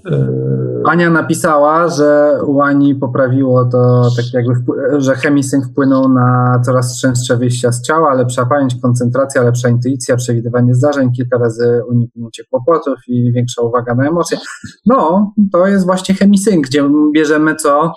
[0.06, 4.54] Yy, Ania napisała, że u Ani poprawiło to, tak jakby,
[4.98, 10.76] że chemisync wpłynął na coraz częstsze wyjścia z ciała, lepsza pamięć, koncentracja, lepsza intuicja, przewidywanie
[10.76, 14.38] zdarzeń, kilka razy uniknięcie kłopotów i większa uwaga na emocje.
[14.86, 17.94] No, to jest właśnie chemisync, gdzie bierzemy co,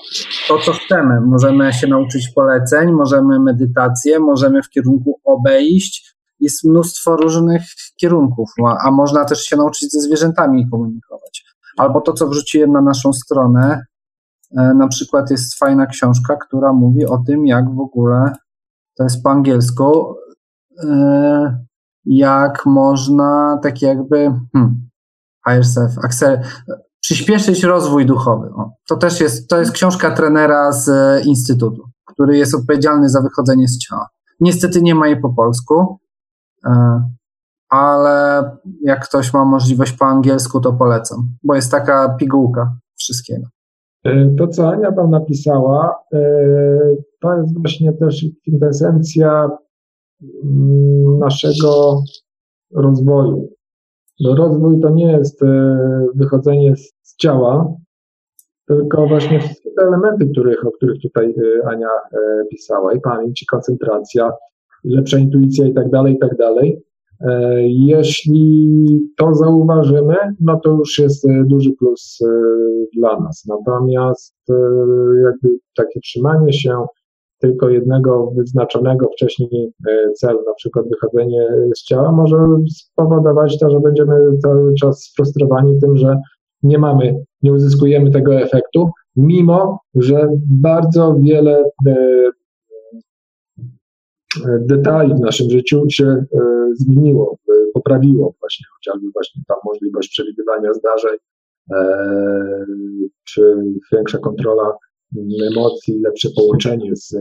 [0.48, 1.20] to, co chcemy.
[1.20, 7.62] Możemy się nauczyć poleceń, możemy medytację, możemy w kierunku obejść, jest mnóstwo różnych
[8.00, 8.50] kierunków,
[8.84, 11.43] a można też się nauczyć ze zwierzętami komunikować.
[11.76, 13.80] Albo to, co wrzuciłem na naszą stronę,
[14.56, 18.32] e, na przykład jest fajna książka, która mówi o tym, jak w ogóle,
[18.96, 20.14] to jest po angielsku,
[20.84, 21.64] e,
[22.04, 24.16] jak można tak jakby
[24.52, 24.88] hmm,
[25.48, 25.92] higher self,
[27.00, 28.48] przyspieszyć rozwój duchowy.
[28.48, 33.20] O, to też jest, to jest książka trenera z e, Instytutu, który jest odpowiedzialny za
[33.20, 34.08] wychodzenie z ciała.
[34.40, 35.98] Niestety nie ma jej po polsku,
[37.68, 38.50] ale
[38.82, 43.46] jak ktoś ma możliwość po angielsku, to polecam, bo jest taka pigułka wszystkiego.
[44.04, 46.20] E, to, co Ania tam napisała, e,
[47.20, 49.50] to jest właśnie też kwintesencja
[50.44, 52.00] mm, naszego
[52.74, 53.48] rozwoju.
[54.26, 55.46] Rozwój to nie jest e,
[56.14, 57.74] wychodzenie z ciała,
[58.66, 61.34] tylko właśnie wszystkie te elementy, których, o których tutaj
[61.66, 61.88] Ania
[62.50, 64.32] pisała, i pamięć, i koncentracja,
[64.84, 66.82] lepsza intuicja i tak dalej, i tak dalej.
[67.20, 68.68] E, jeśli
[69.16, 72.28] to zauważymy, no to już jest e, duży plus e,
[72.96, 73.44] dla nas.
[73.48, 74.34] Natomiast
[75.24, 76.84] jakby takie trzymanie się
[77.38, 79.72] tylko jednego wyznaczonego wcześniej
[80.16, 82.36] celu, na przykład wychodzenie z ciała, może
[82.70, 86.20] spowodować to, że będziemy cały czas sfrustrowani tym, że
[86.62, 90.28] nie mamy, nie uzyskujemy tego efektu, mimo że
[90.62, 91.64] bardzo wiele
[94.60, 96.24] detali w naszym życiu się
[96.72, 97.38] zmieniło,
[97.74, 101.18] poprawiło właśnie, chociażby właśnie ta możliwość przewidywania zdarzeń,
[103.24, 103.56] czy
[103.92, 104.72] większa kontrola
[105.52, 107.16] emocji, lepsze połączenie z,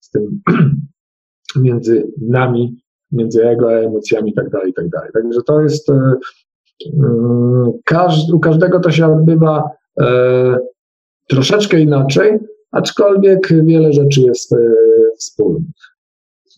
[0.00, 0.40] z tym
[1.56, 2.82] między nami,
[3.12, 5.10] między ego a emocjami tak dalej, i tak dalej.
[5.12, 6.14] Także to jest, e,
[6.94, 7.72] mm,
[8.32, 10.58] u każdego to się odbywa e,
[11.28, 12.38] troszeczkę inaczej,
[12.70, 14.56] aczkolwiek wiele rzeczy jest e,
[15.18, 15.74] wspólnych.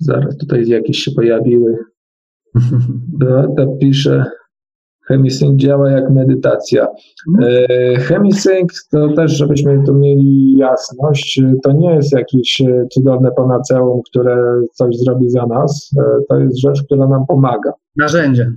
[0.01, 1.79] Zaraz tutaj jakieś się pojawiły.
[3.19, 4.25] Beata pisze,
[5.09, 6.87] Chemisync działa jak medytacja.
[7.29, 7.53] Mhm.
[7.71, 14.01] E, Chemisync to też, żebyśmy tu mieli jasność, to nie jest jakieś e, cudowne panaceum,
[14.11, 15.91] które coś zrobi za nas.
[15.99, 17.73] E, to jest rzecz, która nam pomaga.
[17.97, 18.53] Narzędzie.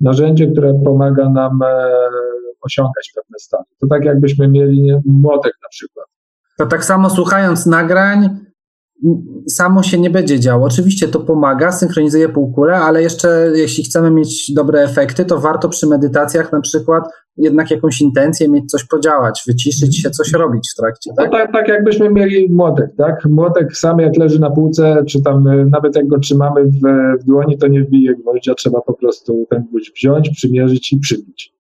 [0.00, 1.60] Narzędzie, które pomaga nam
[2.60, 3.64] osiągać pewne stany.
[3.80, 6.06] To tak jakbyśmy mieli młotek na przykład.
[6.58, 8.28] To tak samo słuchając nagrań,
[9.48, 10.66] samo się nie będzie działo.
[10.66, 15.86] Oczywiście to pomaga, synchronizuje półkulę, ale jeszcze jeśli chcemy mieć dobre efekty, to warto przy
[15.86, 17.04] medytacjach na przykład
[17.36, 21.10] jednak jakąś intencję mieć, coś podziałać, wyciszyć się, coś robić w trakcie.
[21.16, 23.24] Tak, no tak, tak jakbyśmy mieli młotek, tak?
[23.24, 26.80] Młotek sam jak leży na półce, czy tam e, nawet jak go trzymamy w,
[27.20, 31.56] w dłoni, to nie wbije gwoździa, trzeba po prostu ten gwóźdź wziąć, przymierzyć i przybić.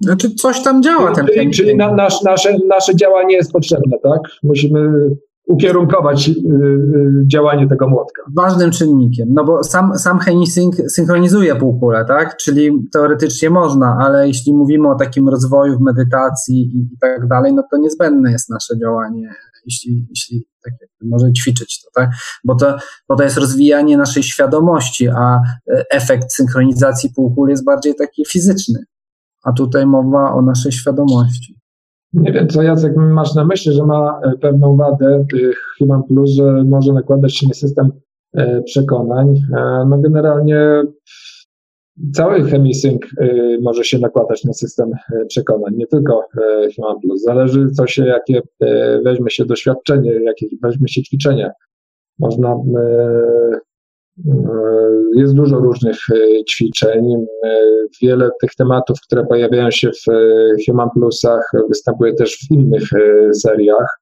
[0.00, 1.14] Znaczy coś tam działa.
[1.14, 4.20] Czyli, ten, czyli na, nasz, nasze, nasze działanie jest potrzebne, tak?
[4.42, 5.10] Musimy
[5.48, 8.22] ukierunkować y, y, działanie tego młotka.
[8.36, 12.36] Ważnym czynnikiem, no bo sam, sam Henisync synchronizuje półkulę, tak?
[12.36, 17.62] Czyli teoretycznie można, ale jeśli mówimy o takim rozwoju w medytacji i, tak dalej, no
[17.70, 19.34] to niezbędne jest nasze działanie,
[19.64, 20.72] jeśli, jeśli tak
[21.02, 22.10] może ćwiczyć to, tak?
[22.44, 22.76] Bo to,
[23.08, 25.40] bo to jest rozwijanie naszej świadomości, a
[25.70, 28.84] e, efekt synchronizacji półkul jest bardziej taki fizyczny.
[29.44, 31.57] A tutaj mowa o naszej świadomości.
[32.12, 35.24] Nie wiem, co Jacek masz na myśli, że ma e, pewną wadę
[35.78, 37.90] Human Plus, że może nakładać się na system
[38.34, 39.34] e, przekonań.
[39.56, 40.82] E, no generalnie
[42.12, 43.00] cały chemisync
[43.62, 44.90] może się nakładać na system
[45.28, 46.24] przekonań, nie tylko
[46.76, 47.22] Human Plus.
[47.22, 48.40] Zależy, co się, jakie
[49.04, 51.50] weźmie się doświadczenie, jakie weźmie się ćwiczenie.
[52.18, 52.56] Można
[55.14, 57.14] jest dużo różnych e, ćwiczeń.
[57.44, 57.56] E,
[58.02, 60.04] wiele tych tematów, które pojawiają się w
[60.66, 62.88] Human Plusach, występuje też w innych
[63.34, 64.00] seriach,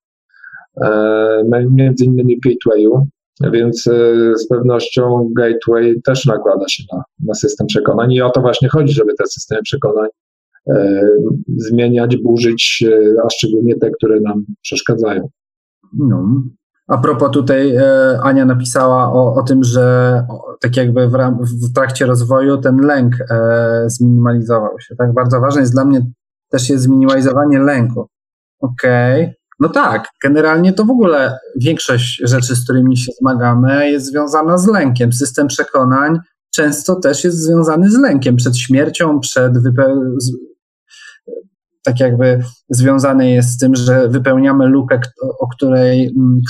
[1.70, 3.06] między innymi w Gatewayu.
[3.52, 3.82] Więc
[4.34, 8.94] z pewnością Gateway też nakłada się na, na system przekonań i o to właśnie chodzi,
[8.94, 10.08] żeby te systemy przekonań
[11.56, 12.84] zmieniać, burzyć,
[13.24, 15.28] a szczególnie te, które nam przeszkadzają.
[15.98, 16.42] No.
[16.89, 20.26] A propos tutaj e, Ania napisała o, o tym, że
[20.61, 21.12] tak jakby w,
[21.68, 24.97] w, trakcie rozwoju ten lęk e, zminimalizował się.
[24.97, 26.07] Tak bardzo ważne jest dla mnie
[26.51, 28.07] też jest zminimalizowanie lęku.
[28.61, 29.22] Okej.
[29.22, 29.34] Okay.
[29.61, 34.66] No tak, generalnie to w ogóle większość rzeczy, z którymi się zmagamy, jest związana z
[34.66, 35.12] lękiem.
[35.12, 36.18] System przekonań
[36.55, 40.12] często też jest związany z lękiem przed śmiercią, przed wype-
[41.87, 45.01] tak jakby związane jest z tym, że wypełniamy lukę,
[45.39, 46.41] o której, mm,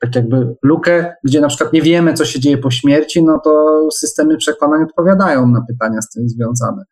[0.00, 3.82] tak jakby lukę, gdzie na przykład nie wiemy, co się dzieje po śmierci, no to
[3.92, 6.82] systemy przekonań odpowiadają na pytania z tym związane.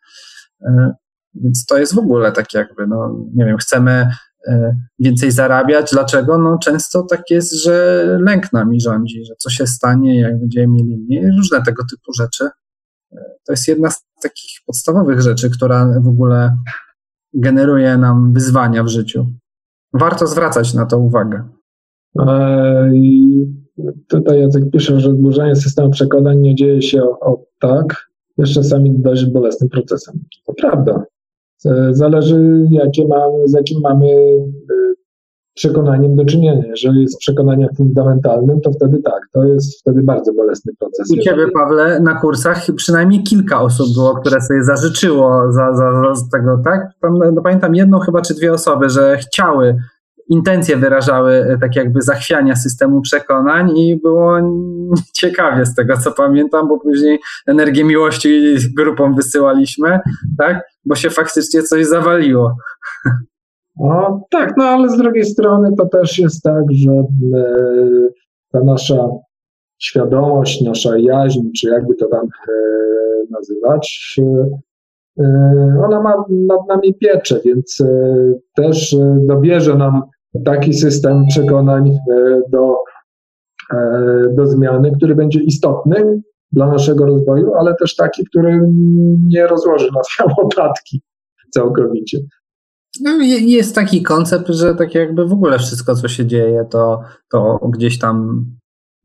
[0.63, 0.93] E,
[1.35, 4.09] więc to jest w ogóle tak jakby, no nie wiem, chcemy
[4.49, 5.91] e, więcej zarabiać.
[5.93, 6.39] Dlaczego?
[6.39, 10.99] No często tak jest, że lęk nami rządzi, że co się stanie, jak będziemy mieli
[10.99, 12.45] mniej, różne tego typu rzeczy.
[13.13, 16.57] E, to jest jedna z takich podstawowych rzeczy, która w ogóle
[17.37, 19.27] generuje nam wyzwania w życiu.
[19.93, 21.49] Warto zwracać na to uwagę.
[22.19, 23.37] E, I
[24.09, 28.07] tutaj Jacek pisze, że zburzenie systemu przekonań nie dzieje się o, o tak,
[28.39, 30.25] jest czasami dość bolesnym procesem.
[30.47, 31.05] To prawda.
[31.91, 34.07] Zależy, jakie mamy, z jakim mamy
[35.57, 36.63] przekonaniem do czynienia.
[36.67, 41.11] Jeżeli jest przekonaniem fundamentalnym, to wtedy tak, to jest wtedy bardzo bolesny proces.
[41.11, 46.29] U Ciebie, Pawle, na kursach przynajmniej kilka osób było, które sobie zażyczyło za, za, za
[46.33, 46.89] tego, tak?
[47.33, 49.77] no, pamiętam jedną chyba, czy dwie osoby, że chciały
[50.29, 54.39] intencje wyrażały e, tak jakby zachwiania systemu przekonań i było
[55.13, 60.01] ciekawie z tego, co pamiętam, bo później energię miłości grupą wysyłaliśmy,
[60.39, 60.63] tak?
[60.85, 62.57] Bo się faktycznie coś zawaliło.
[63.77, 67.05] No tak, no ale z drugiej strony to też jest tak, że e,
[68.53, 69.09] ta nasza
[69.79, 72.53] świadomość, nasza jaźń, czy jakby to tam e,
[73.31, 74.17] nazywać,
[75.85, 77.83] ona ma nad nami piecze, więc
[78.57, 78.97] też
[79.27, 80.03] dobierze nam
[80.45, 82.77] taki system przekonań e, do
[84.35, 86.21] do zmiany, który będzie istotny
[86.53, 88.61] dla naszego rozwoju, ale też taki, który
[89.29, 91.03] nie rozłoży nas na łopatki
[91.51, 92.19] całkowicie.
[93.01, 97.69] No, jest taki koncept, że tak jakby w ogóle wszystko, co się dzieje, to, to
[97.73, 98.45] gdzieś tam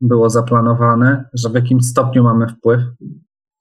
[0.00, 2.80] było zaplanowane, że w jakimś stopniu mamy wpływ.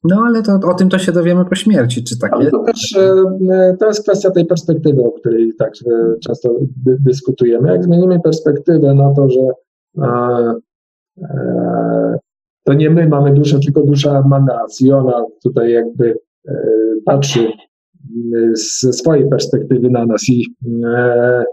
[0.04, 2.52] No ale to, o tym to się dowiemy po śmierci, czy tak jest?
[2.52, 5.74] To też e, to jest kwestia tej perspektywy, o której tak
[6.24, 6.50] często
[6.86, 7.72] dy, dyskutujemy.
[7.72, 9.42] Jak zmienimy perspektywę na to, że
[9.98, 10.54] e,
[11.22, 12.20] e,
[12.64, 16.54] to nie my mamy duszę, tylko dusza ma nas i ona tutaj jakby e,
[17.06, 17.48] patrzy
[18.54, 20.46] ze swojej perspektywy na nas i
[20.86, 21.44] e,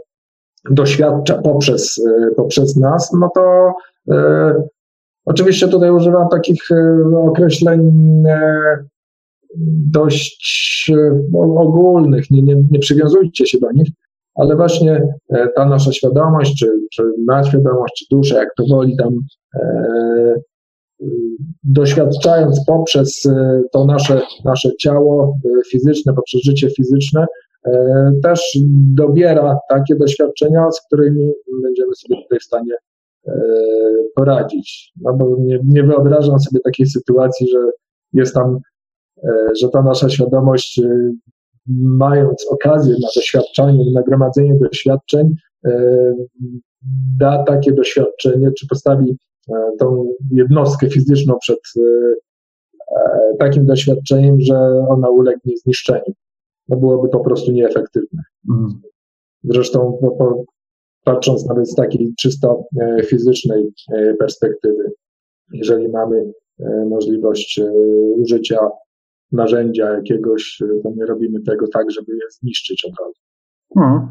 [0.71, 3.73] doświadcza poprzez, e, poprzez nas, no to
[4.11, 4.55] e,
[5.25, 6.69] oczywiście tutaj używam takich
[7.17, 7.93] określeń
[9.93, 10.93] dość
[11.57, 13.89] ogólnych, nie, nie, nie przywiązujcie się do nich,
[14.35, 15.03] ale właśnie
[15.57, 19.15] ta nasza świadomość, czy, czy nadświadomość, czy dusza, jak to woli tam
[21.65, 27.27] doświadczając poprzez e, to nasze, nasze ciało e, fizyczne, poprzez życie fizyczne,
[27.67, 28.59] e, też
[28.95, 31.33] dobiera takie doświadczenia, z którymi
[31.63, 32.73] będziemy sobie tutaj w stanie
[34.15, 34.93] poradzić.
[35.01, 37.59] No bo nie, nie wyobrażam sobie takiej sytuacji, że
[38.13, 38.59] jest tam,
[39.61, 40.81] że ta nasza świadomość,
[41.83, 45.35] mając okazję na doświadczanie, na gromadzenie doświadczeń,
[47.19, 49.17] da takie doświadczenie, czy postawi
[49.79, 52.15] tą jednostkę fizyczną przed e,
[52.97, 54.55] e, takim doświadczeniem, że
[54.89, 56.13] ona ulegnie zniszczeniu.
[56.69, 58.23] No byłoby to po prostu nieefektywne.
[58.51, 58.81] Mhm.
[59.45, 60.45] Zresztą no, po,
[61.05, 62.65] patrząc nawet z takiej czysto
[63.07, 63.73] fizycznej
[64.19, 64.93] perspektywy,
[65.53, 66.33] jeżeli mamy
[66.89, 67.61] możliwość
[68.17, 68.59] użycia
[69.33, 73.28] narzędzia jakiegoś, to nie robimy tego tak, żeby je zniszczyć od razu.
[73.75, 74.09] Hmm.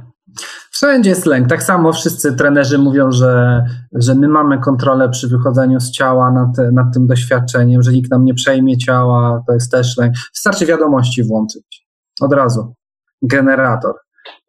[0.72, 1.49] Wszędzie jest lęk.
[1.49, 6.74] Tak samo wszyscy trenerzy mówią, że, że my mamy kontrolę przy wychodzeniu z ciała nad,
[6.74, 10.14] nad tym doświadczeniem, że nikt nam nie przejmie ciała, to jest też lęk.
[10.36, 11.88] Wystarczy wiadomości włączyć.
[12.22, 12.74] Od razu.
[13.22, 13.93] Generator.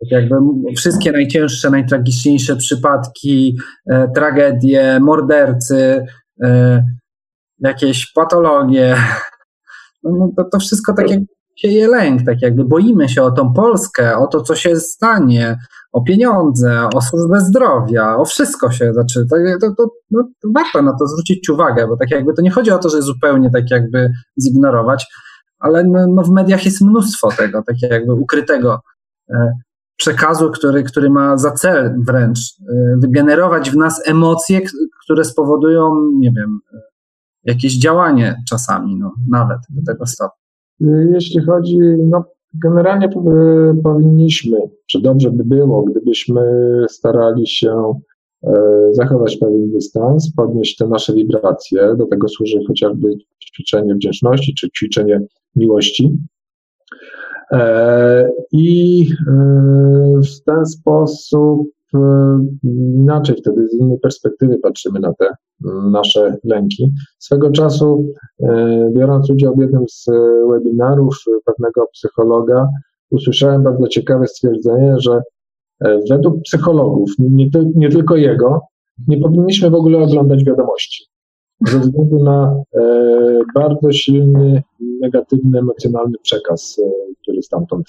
[0.00, 0.36] Tak jakby
[0.76, 3.58] wszystkie najcięższe, najtragiczniejsze przypadki,
[3.90, 6.06] e, tragedie, mordercy,
[6.42, 6.84] e,
[7.58, 8.96] jakieś patologie,
[10.02, 11.20] no, no to, to wszystko tak jak
[11.58, 15.58] sieje lęk, tak jakby boimy się o tą Polskę, o to, co się stanie,
[15.92, 19.26] o pieniądze, o służbę zdrowia, o wszystko się zaczyna.
[19.60, 22.70] To, to, no, to, warto na to zwrócić uwagę, bo tak jakby to nie chodzi
[22.70, 24.10] o to, że zupełnie tak jakby
[24.42, 25.06] zignorować,
[25.58, 28.80] ale no, no w mediach jest mnóstwo tego, tak jakby ukrytego
[29.30, 29.52] e,
[29.96, 34.60] przekazu, który, który ma za cel wręcz e, wygenerować w nas emocje,
[35.04, 36.80] które spowodują, nie wiem, e,
[37.44, 40.37] jakieś działanie czasami, no, nawet do tego stopnia.
[40.80, 42.24] Jeśli chodzi, no
[42.54, 43.10] generalnie e,
[43.82, 46.42] powinniśmy, czy dobrze by było, gdybyśmy
[46.88, 48.00] starali się
[48.42, 48.52] e,
[48.92, 51.94] zachować pewien dystans, podnieść te nasze wibracje.
[51.96, 53.14] Do tego służy chociażby
[53.44, 55.20] ćwiczenie wdzięczności czy ćwiczenie
[55.56, 56.18] miłości.
[57.52, 59.06] E, I
[60.22, 61.68] w ten sposób
[62.94, 65.26] inaczej wtedy z innej perspektywy patrzymy na te
[65.90, 66.92] nasze lęki.
[67.18, 70.06] Swego czasu, e, biorąc udział w jednym z
[70.50, 72.68] webinarów pewnego psychologa,
[73.10, 75.20] usłyszałem bardzo ciekawe stwierdzenie, że
[75.80, 78.60] e, według psychologów, nie, nie tylko jego,
[79.08, 81.04] nie powinniśmy w ogóle oglądać wiadomości.
[81.66, 84.62] Ze względu na e, bardzo silny,
[85.00, 86.80] negatywny, emocjonalny przekaz,
[87.22, 87.86] który stamtąd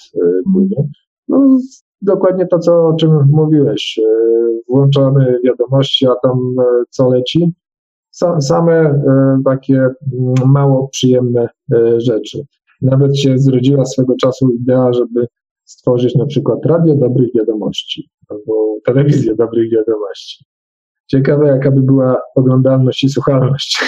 [0.52, 0.88] płynie.
[1.28, 1.58] No,
[2.02, 3.98] dokładnie to, co, o czym mówiłeś.
[3.98, 4.30] E,
[4.68, 7.52] włączamy wiadomości, a tam e, co leci.
[8.40, 9.94] Same e, takie mm,
[10.46, 11.48] mało przyjemne
[11.96, 12.44] rzeczy.
[12.82, 15.26] Nawet się zrodziła swego czasu idea, żeby
[15.64, 20.44] stworzyć na przykład radio dobrych wiadomości albo telewizję dobrych wiadomości.
[21.06, 23.84] Ciekawe, jaka by była oglądalność i słuchalność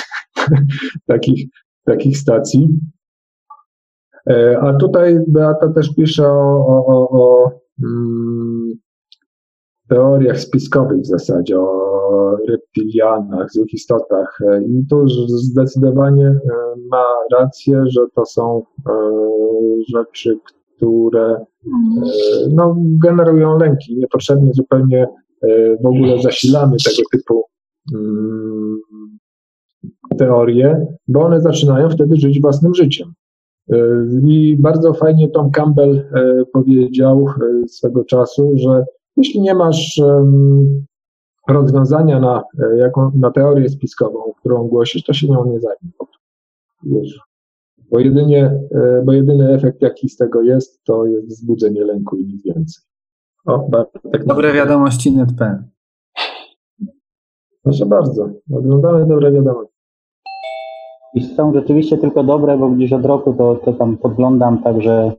[1.06, 1.44] takich,
[1.84, 2.68] takich stacji.
[4.60, 7.50] A tutaj Beata też pisze o, o, o
[9.88, 14.38] teoriach spiskowych w zasadzie, o reptilianach, złych istotach.
[14.66, 16.38] I tu zdecydowanie e,
[16.90, 18.92] ma rację, że to są e,
[19.94, 20.38] rzeczy,
[20.76, 21.44] które e,
[22.54, 23.96] no, generują lęki.
[23.96, 25.06] Niepotrzebnie zupełnie
[25.82, 27.44] w ogóle zasilamy tego typu
[27.94, 28.80] mm,
[30.18, 33.12] teorie, bo one zaczynają wtedy żyć własnym życiem.
[33.70, 33.76] E,
[34.22, 38.84] I bardzo fajnie Tom Campbell e, powiedział e, swego czasu, że
[39.16, 40.00] jeśli nie masz
[41.48, 42.42] rozwiązania na,
[42.76, 45.92] jaką, na teorię spiskową, którą głosisz, to się nią nie zajmij.
[46.82, 47.20] Wiesz.
[47.90, 48.60] Bo, jedynie,
[49.04, 52.84] bo jedyny efekt, jaki z tego jest, to jest wzbudzenie lęku i nic więcej.
[53.46, 53.68] O,
[54.12, 55.68] tak Dobre wiadomości NetPen.
[57.62, 59.71] Proszę bardzo, oglądamy dobre wiadomości.
[61.14, 65.12] I są rzeczywiście tylko dobre, bo gdzieś od roku to, to tam podglądam, także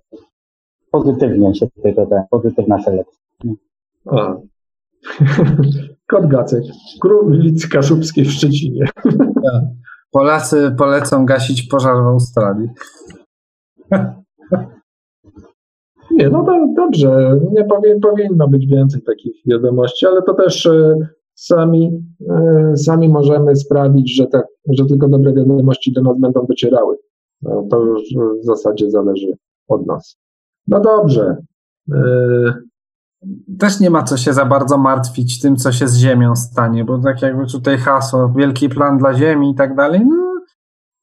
[0.92, 3.20] pozytywnie się tutaj ten, pozytywna selekcja.
[4.06, 4.36] A.
[6.08, 6.64] Kot Gacek,
[7.02, 8.86] Królic Kaszubskiej w Szczecinie.
[9.44, 9.64] Tak.
[10.12, 12.70] Polacy polecą gasić pożar w Australii.
[16.12, 17.40] Nie, no to dobrze.
[17.52, 20.98] Nie powi powinno być więcej takich wiadomości, ale to też e,
[21.36, 26.98] sami, e, sami możemy sprawić, że, te, że tylko dobre wiadomości do nas będą docierały.
[27.42, 28.02] No, to już
[28.42, 30.18] w zasadzie zależy od nas.
[30.68, 31.38] No dobrze.
[31.92, 32.54] E,
[33.60, 37.00] też nie ma co się za bardzo martwić tym, co się z Ziemią stanie, bo
[37.00, 40.34] tak jakby tutaj hasło, wielki plan dla Ziemi i tak dalej, no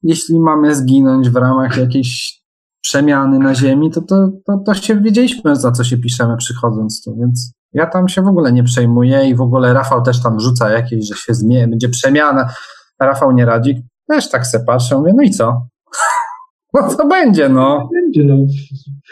[0.03, 2.41] jeśli mamy zginąć w ramach jakiejś
[2.81, 7.15] przemiany na Ziemi, to, to, to, to się wiedzieliśmy, za co się piszemy przychodząc tu,
[7.15, 10.69] więc ja tam się w ogóle nie przejmuję i w ogóle Rafał też tam rzuca
[10.69, 12.53] jakieś, że się zmieni, będzie przemiana.
[12.99, 15.61] Rafał nie radzi, też tak se patrzę, mówię, no i co?
[16.73, 17.89] No co będzie, no.
[17.93, 18.35] Będzie, no.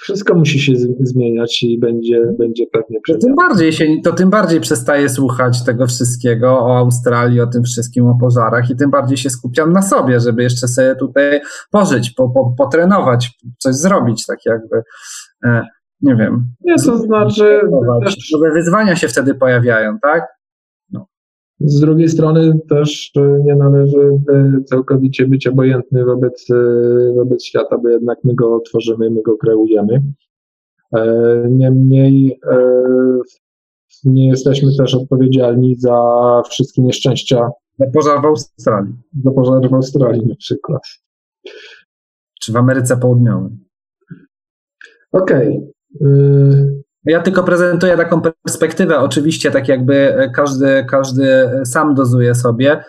[0.01, 4.59] Wszystko musi się zmieniać i będzie, będzie pewnie to tym bardziej się, To tym bardziej
[4.59, 9.29] przestaje słuchać tego wszystkiego o Australii, o tym wszystkim, o pożarach i tym bardziej się
[9.29, 11.41] skupiam na sobie, żeby jeszcze sobie tutaj
[11.71, 14.81] pożyć, po, po, potrenować, coś zrobić, tak jakby.
[16.03, 16.45] E, nie wiem.
[16.61, 17.61] Nie, to znaczy...
[18.33, 20.39] Nowe wyzwania się wtedy pojawiają, tak?
[21.59, 27.77] Z drugiej strony też e, nie należy e, całkowicie być obojętny wobec, e, wobec świata,
[27.77, 30.01] bo jednak my go tworzymy, my go kreujemy.
[31.49, 32.39] Niemniej
[34.03, 35.97] nie jesteśmy też odpowiedzialni za
[36.49, 37.49] wszystkie nieszczęścia.
[37.79, 38.93] Za pożar w Australii.
[39.23, 40.81] Za pożar w Australii na przykład.
[42.41, 43.51] Czy w Ameryce Południowej.
[45.11, 45.57] Okej.
[45.57, 45.78] Okay.
[47.05, 52.83] Ja tylko prezentuję taką perspektywę, oczywiście tak jakby każdy, każdy sam dozuje sobie.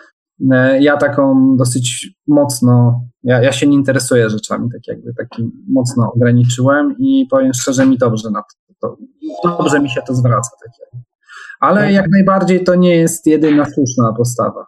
[0.79, 6.95] Ja taką dosyć mocno, ja, ja się nie interesuję rzeczami, tak jakby taki mocno ograniczyłem
[6.99, 8.97] i powiem szczerze mi dobrze na to, to
[9.43, 10.49] dobrze mi się to zwraca.
[10.63, 11.05] Tak jakby.
[11.59, 14.65] Ale jak najbardziej to nie jest jedyna słuszna postawa.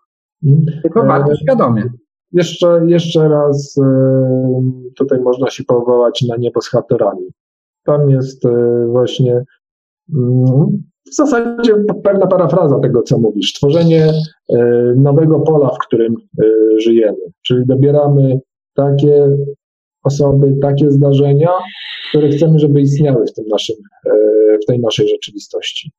[0.82, 1.84] Tylko e, bardzo świadomie.
[2.32, 4.62] Jeszcze, jeszcze raz e,
[4.98, 7.30] tutaj można się powołać na niebo z haterami.
[7.84, 9.44] Tam jest e, właśnie
[10.16, 11.74] mm, w zasadzie
[12.04, 13.54] pewna parafraza tego, co mówisz.
[13.54, 14.12] Tworzenie
[14.50, 14.58] e,
[14.96, 16.44] nowego pola, w którym e,
[16.80, 17.18] żyjemy.
[17.42, 18.40] Czyli dobieramy
[18.76, 19.28] takie
[20.04, 21.50] osoby, takie zdarzenia,
[22.10, 23.76] które chcemy, żeby istniały w, tym naszym,
[24.64, 25.92] w tej naszej rzeczywistości.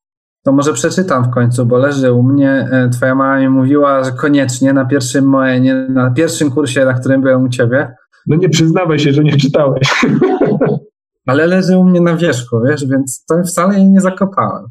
[0.45, 2.69] To może przeczytam w końcu, bo leży u mnie.
[2.93, 7.45] Twoja mama mi mówiła, że koniecznie na pierwszym moje, na pierwszym kursie, na którym byłem
[7.45, 7.95] u ciebie.
[8.27, 9.89] No nie przyznawaj się, że nie czytałeś.
[11.27, 14.65] ale leży u mnie na wierzchu, wiesz, więc to wcale jej nie zakopałem.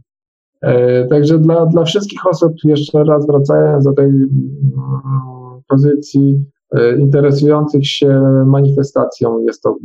[0.62, 4.32] E, także dla, dla wszystkich osób, jeszcze raz wracając do tej mm,
[5.68, 9.78] pozycji e, interesujących się manifestacją, jest to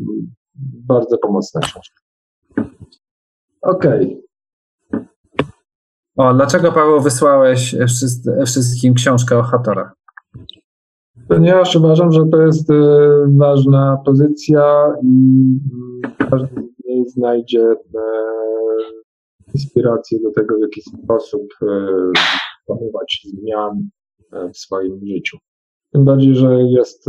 [0.86, 2.00] bardzo pomocna książka.
[3.62, 4.22] Okej.
[4.92, 5.08] Okay.
[6.16, 7.76] O, dlaczego Paweł wysłałeś
[8.46, 9.97] wszystkim książkę o Hatorach?
[11.28, 12.74] Ponieważ uważam, że to jest e,
[13.36, 15.10] ważna pozycja i
[16.30, 17.76] każdy z niej znajdzie e,
[19.54, 21.66] inspirację do tego, w jaki sposób e,
[22.68, 23.88] dokonywać zmian
[24.54, 25.38] w swoim życiu.
[25.92, 27.06] Tym bardziej, że jest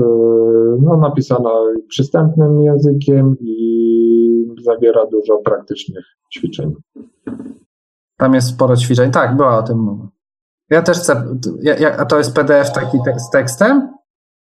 [0.81, 1.49] no, napisana
[1.87, 6.73] przystępnym językiem i zawiera dużo praktycznych ćwiczeń.
[8.17, 9.11] Tam jest sporo ćwiczeń.
[9.11, 10.07] Tak, była o tym mowa.
[10.69, 11.23] Ja też chcę.
[11.61, 13.98] Ja, a to jest PDF taki z tekstem?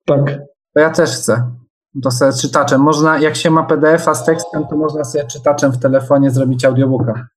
[0.09, 0.39] Tak.
[0.73, 1.51] To ja też chcę.
[2.03, 2.81] To sobie czytaczem.
[2.81, 7.27] Można, jak się ma PDF-a z tekstem, to można sobie czytaczem w telefonie zrobić audiobooka.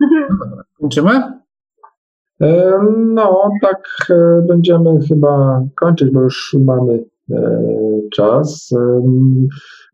[0.00, 0.62] No dobra.
[0.80, 1.40] Kończymy?
[2.96, 7.62] No, tak e, będziemy chyba kończyć, bo już mamy e,
[8.12, 8.74] czas.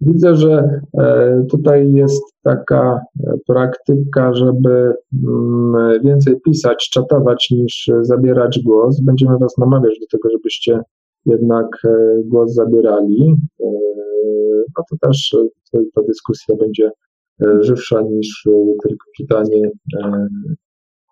[0.01, 3.01] Widzę, że e, tutaj jest taka
[3.47, 4.95] praktyka, żeby
[5.27, 9.01] mm, więcej pisać, czatować niż zabierać głos.
[9.01, 10.81] Będziemy Was namawiać do tego, żebyście
[11.27, 11.89] jednak e,
[12.25, 13.37] głos zabierali.
[13.61, 13.67] E,
[14.79, 15.37] no to też
[15.95, 16.91] ta dyskusja będzie
[17.61, 18.43] żywsza niż
[18.83, 19.71] tylko czytanie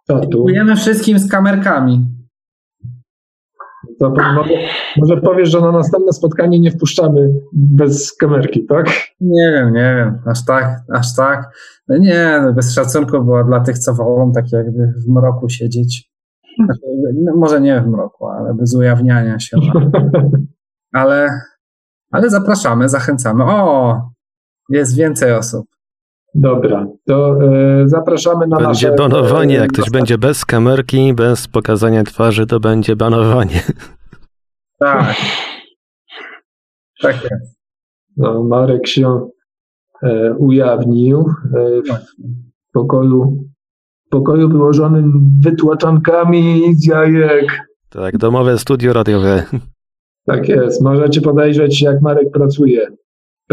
[0.07, 0.29] czatu.
[0.31, 2.05] Dziękujemy wszystkim z kamerkami.
[3.99, 4.55] To może,
[4.97, 8.87] może powiesz, że na następne spotkanie nie wpuszczamy bez kamerki, tak?
[9.21, 11.51] Nie wiem, nie wiem, aż tak, aż tak.
[11.89, 16.11] No nie, no bez szacunku była dla tych, co wolą tak jakby w mroku siedzieć.
[16.65, 16.81] Znaczy,
[17.25, 19.57] no może nie w mroku, ale bez ujawniania się.
[20.95, 21.29] Ale,
[22.11, 23.45] ale zapraszamy, zachęcamy.
[23.45, 24.01] O,
[24.69, 25.67] jest więcej osób.
[26.35, 28.87] Dobra, to e, zapraszamy na będzie nasze...
[28.89, 33.63] Będzie banowanie, jak ktoś będzie bez kamerki, bez pokazania twarzy, to będzie banowanie.
[34.79, 35.17] Tak.
[37.03, 37.59] Tak jest.
[38.17, 39.29] No, Marek się
[40.03, 43.45] e, ujawnił e, w pokoju,
[44.11, 47.61] pokoju wyłożonym wytłaczankami z jajek.
[47.91, 49.45] Tak, domowe studio radiowe.
[50.27, 50.83] Tak jest.
[50.83, 52.87] Możecie podejrzeć, jak Marek pracuje.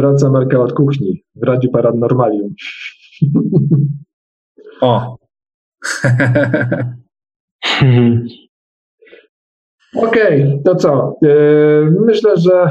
[0.02, 2.54] Praca Marka od kuchni w Radiu Paranormalium.
[4.82, 5.18] O.
[9.96, 11.18] Okej, okay, to co?
[11.26, 11.28] E,
[12.00, 12.70] myślę, że e,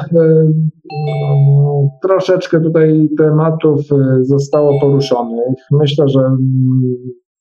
[2.02, 5.56] troszeczkę tutaj tematów e, zostało poruszonych.
[5.70, 6.96] Myślę, że mm,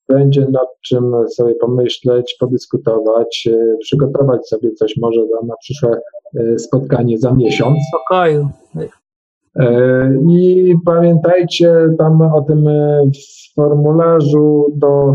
[0.08, 3.48] będzie nad czym sobie pomyśleć, podyskutować,
[3.80, 6.00] przygotować sobie coś może na przyszłe
[6.58, 7.78] spotkanie za miesiąc.
[7.78, 8.48] W spokoju.
[10.28, 12.64] I pamiętajcie tam o tym
[13.56, 15.12] formularzu do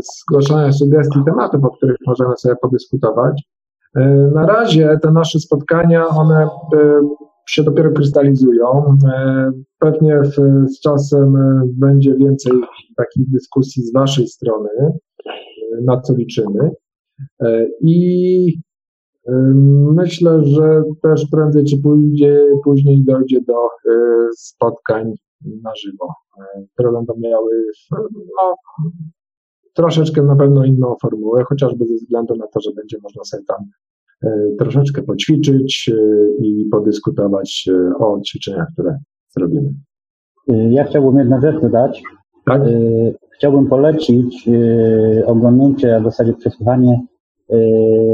[0.00, 3.42] zgłaszania sugestii tematów, o których możemy sobie podyskutować.
[3.96, 6.48] E, na razie te nasze spotkania, one e,
[7.48, 8.96] się dopiero krystalizują.
[9.14, 10.20] E, pewnie
[10.66, 12.52] z czasem będzie więcej
[12.96, 14.68] takich dyskusji z Waszej strony,
[15.84, 16.70] na co liczymy.
[17.80, 18.58] I
[19.94, 23.68] myślę, że też prędzej czy pójdzie, później dojdzie do
[24.36, 25.12] spotkań
[25.62, 26.08] na żywo,
[26.72, 27.50] które będą miały
[28.12, 28.54] no,
[29.74, 33.58] troszeczkę na pewno inną formułę, chociażby ze względu na to, że będzie można sobie tam
[34.22, 35.90] e, troszeczkę poćwiczyć
[36.38, 37.68] i podyskutować
[37.98, 38.98] o ćwiczeniach, które
[39.28, 39.74] zrobimy.
[40.48, 42.02] Ja chciałbym jedną rzecz dodać.
[42.46, 42.62] Tak?
[43.34, 44.48] Chciałbym polecić
[45.26, 47.06] oglądnięcie, a w zasadzie przesłuchanie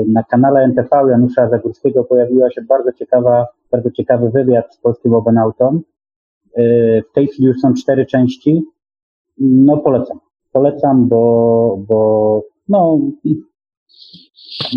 [0.07, 5.81] na kanale NTV Janusza Zagórskiego pojawiła się bardzo ciekawa, bardzo ciekawy wywiad z polskim obenautą.
[7.11, 8.63] W tej chwili już są cztery części.
[9.39, 10.19] No polecam
[10.53, 12.99] polecam, bo, bo no,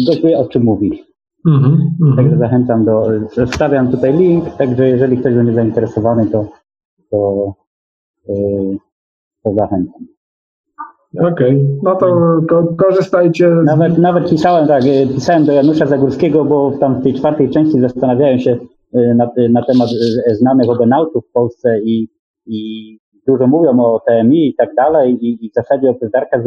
[0.08, 1.04] gość wie o czym mówi.
[1.48, 2.16] Mm -hmm.
[2.16, 3.08] Także zachęcam do,
[3.46, 6.48] wstawiam tutaj link, także jeżeli ktoś będzie zainteresowany, to,
[7.12, 7.54] to,
[8.28, 8.78] yy,
[9.44, 10.08] to zachęcam.
[11.20, 11.80] Okej, okay.
[11.84, 12.06] no to
[12.50, 13.50] ko korzystajcie.
[13.50, 17.80] Nawet, nawet pisałem tak, y, pisałem do Janusza Zagórskiego, bo tam w tej czwartej części
[17.80, 18.52] zastanawiałem się
[18.96, 19.90] y, na, na temat
[20.32, 22.08] y, znanych obenautów w Polsce i,
[22.46, 26.44] i dużo mówią o TMI i tak dalej i, i w zasadzie o Darka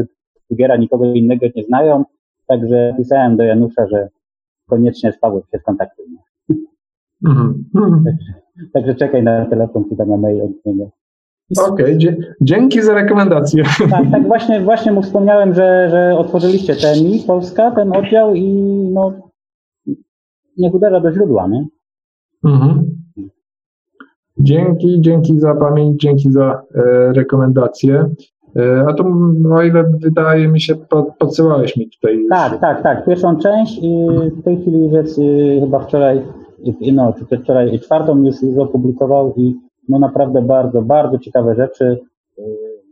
[0.51, 2.05] Zygiera nikogo innego nie znają,
[2.47, 4.09] także pisałem do Janusza, że
[4.69, 6.19] koniecznie z Pawłem się skontaktujmy.
[7.27, 8.05] Mm -hmm.
[8.05, 8.33] także,
[8.73, 10.91] także, czekaj na telefon czy tam na mail od niego.
[11.51, 13.65] Okej, okay, dzięki za rekomendację.
[13.91, 18.53] Tak, tak właśnie, właśnie mu wspomniałem, że, że otworzyliście TMI Polska, ten oddział i
[18.93, 19.13] no
[20.57, 21.67] niech uderza do źródła, nie?
[22.45, 22.97] Mhm.
[24.39, 28.05] Dzięki, dzięki za pamięć, dzięki za e, rekomendacje.
[28.57, 29.05] E, a to,
[29.55, 32.17] o ile wydaje mi się, pod, podsyłałeś mi tutaj.
[32.17, 32.29] Już.
[32.29, 33.05] Tak, tak, tak.
[33.05, 33.81] Pierwszą część
[34.41, 35.21] w tej chwili już jest
[35.61, 36.23] chyba wczoraj,
[36.93, 39.55] no, czy wczoraj czwartą już, już opublikował i
[39.89, 41.99] no naprawdę bardzo, bardzo ciekawe rzeczy.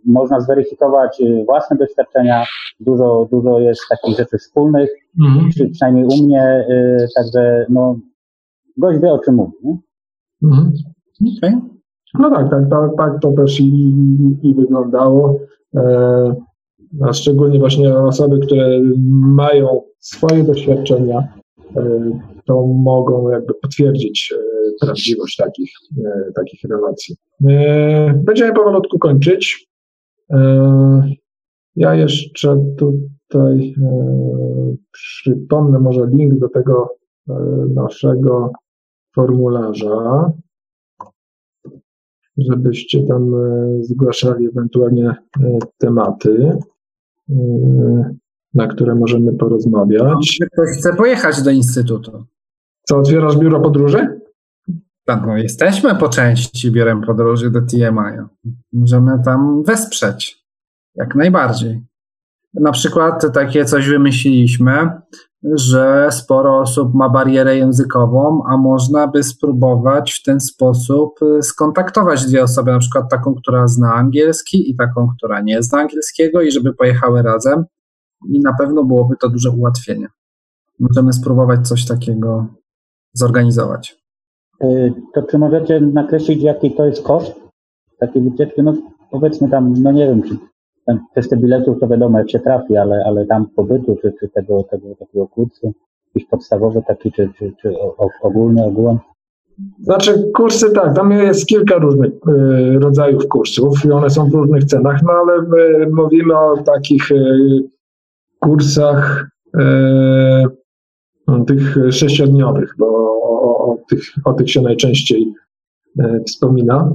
[0.07, 2.45] Można zweryfikować własne doświadczenia.
[2.81, 4.91] Dużo, dużo jest takich rzeczy wspólnych,
[5.21, 5.51] mhm.
[5.51, 6.67] czy przynajmniej u mnie,
[7.17, 7.99] także no,
[8.77, 9.57] gość wie o czym mówi.
[9.63, 9.79] Nie?
[10.43, 10.73] Mhm.
[11.39, 11.61] Okay.
[12.19, 13.95] No tak, tak, tak, tak to też i,
[14.43, 15.39] i wyglądało.
[15.75, 16.35] E,
[17.03, 18.81] a szczególnie właśnie osoby, które
[19.11, 21.29] mają swoje doświadczenia,
[21.77, 21.83] e,
[22.47, 25.71] to mogą jakby potwierdzić e, prawdziwość takich,
[26.05, 27.17] e, takich relacji.
[27.49, 29.69] E, będziemy powolutku kończyć.
[30.31, 31.15] E,
[31.77, 33.75] ja jeszcze tutaj
[34.93, 36.89] przypomnę może link do tego
[37.75, 38.53] naszego
[39.15, 40.33] formularza
[42.39, 43.33] żebyście tam
[43.81, 45.15] zgłaszali ewentualnie
[45.79, 46.59] tematy,
[48.55, 50.39] na które możemy porozmawiać.
[50.53, 52.25] Ktoś chce pojechać do Instytutu.
[52.83, 54.21] Co, otwierasz biuro podróży?
[55.07, 58.27] Tak, no jesteśmy po części biurem podróży do TMI.
[58.73, 60.45] Możemy tam wesprzeć.
[60.95, 61.85] Jak najbardziej.
[62.55, 64.91] Na przykład takie coś wymyśliliśmy,
[65.43, 72.43] że sporo osób ma barierę językową, a można by spróbować w ten sposób skontaktować dwie
[72.43, 76.75] osoby, na przykład taką, która zna angielski i taką, która nie zna angielskiego i żeby
[76.75, 77.65] pojechały razem
[78.29, 80.09] i na pewno byłoby to duże ułatwienie.
[80.81, 82.47] Możemy spróbować coś takiego
[83.13, 84.04] zorganizować.
[84.63, 87.41] Y, to czy możecie nakreślić, jaki to jest koszt
[87.99, 88.63] takiej wycieczki?
[88.63, 88.75] No
[89.11, 90.37] powiedzmy tam, no nie wiem, czy
[91.13, 94.95] kwestia biletów to wiadomo, jak się trafi, ale, ale tam pobytu, czy, czy tego, tego
[94.95, 95.73] takiego kursu,
[96.07, 97.75] jakiś podstawowy taki, czy, czy, czy
[98.23, 98.99] ogólnie, ogółem?
[99.81, 104.65] Znaczy kursy tak, tam jest kilka różnych y, rodzajów kursów i one są w różnych
[104.65, 107.63] cenach, no ale my mówimy o takich y,
[108.41, 109.27] kursach
[109.59, 110.64] y,
[111.47, 112.87] tych sześciodniowych, bo
[113.23, 115.33] o, o, tych, o tych się najczęściej
[116.27, 116.91] wspomina.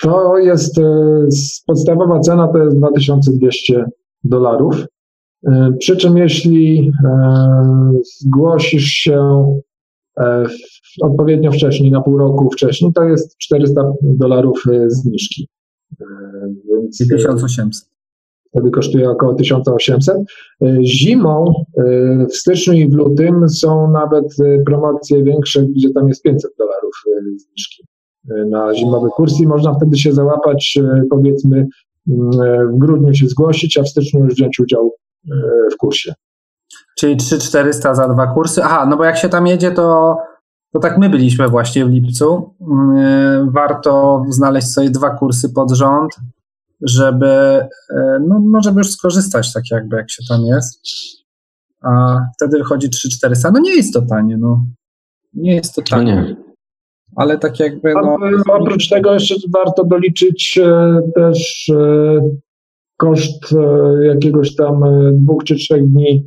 [0.00, 0.80] To jest
[1.66, 3.84] podstawowa cena to jest 2200
[4.24, 4.84] dolarów.
[5.78, 6.92] Przy czym jeśli
[8.20, 9.44] zgłosisz się
[10.18, 10.44] E,
[11.00, 15.48] odpowiednio wcześniej, na pół roku wcześniej, to jest 400 dolarów e, zniżki.
[16.00, 16.04] E,
[16.68, 17.90] więc 1800.
[18.50, 20.16] Wtedy kosztuje około 1800.
[20.82, 21.64] Zimą
[22.30, 26.94] w styczniu i w lutym są nawet promocje większe, gdzie tam jest 500 dolarów
[27.36, 27.84] zniżki
[28.50, 30.78] na zimowy kurs i można wtedy się załapać,
[31.10, 31.66] powiedzmy
[32.72, 34.94] w grudniu się zgłosić, a w styczniu już wziąć udział
[35.72, 36.14] w kursie.
[36.98, 38.64] Czyli 3400 za dwa kursy.
[38.64, 40.16] Aha, no bo jak się tam jedzie, to,
[40.72, 42.54] to tak my byliśmy właśnie w lipcu.
[42.60, 46.16] Mm, warto znaleźć sobie dwa kursy pod rząd,
[46.82, 47.26] żeby,
[47.90, 50.80] e, no, no żeby już skorzystać tak jakby, jak się tam jest.
[51.82, 53.50] A wtedy wychodzi 3400.
[53.50, 54.64] No nie jest to tanie, no.
[55.34, 56.12] Nie jest to tanie.
[56.12, 56.36] nie.
[57.16, 57.94] Ale tak jakby.
[57.94, 58.16] No...
[58.52, 62.20] Oprócz tego jeszcze warto doliczyć e, też e,
[62.96, 63.54] koszt
[64.02, 64.80] jakiegoś tam
[65.12, 66.24] dwóch czy trzech dni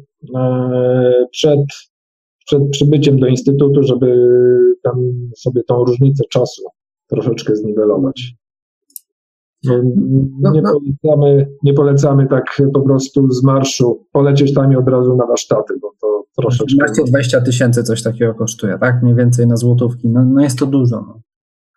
[1.31, 1.59] przed,
[2.45, 4.27] przed przybyciem do instytutu, żeby
[4.83, 4.95] tam
[5.37, 6.63] sobie tą różnicę czasu
[7.07, 8.33] troszeczkę zniwelować.
[9.63, 9.75] No,
[10.39, 10.71] no, nie, no.
[10.73, 15.73] polecamy, nie polecamy tak po prostu z marszu polecieć tam i od razu na warsztaty,
[15.81, 17.03] bo to troszeczkę...
[17.07, 19.03] 20 tysięcy coś takiego kosztuje, tak?
[19.03, 20.09] Mniej więcej na złotówki.
[20.09, 20.95] No, no jest to dużo.
[20.95, 21.21] No.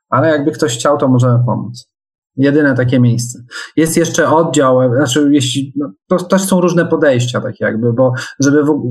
[0.08, 1.94] Ale jakby ktoś chciał, to możemy pomóc.
[2.36, 3.44] Jedyne takie miejsce.
[3.76, 8.64] Jest jeszcze oddział, znaczy jeśli, no, to też są różne podejścia, tak jakby, bo żeby
[8.64, 8.82] w,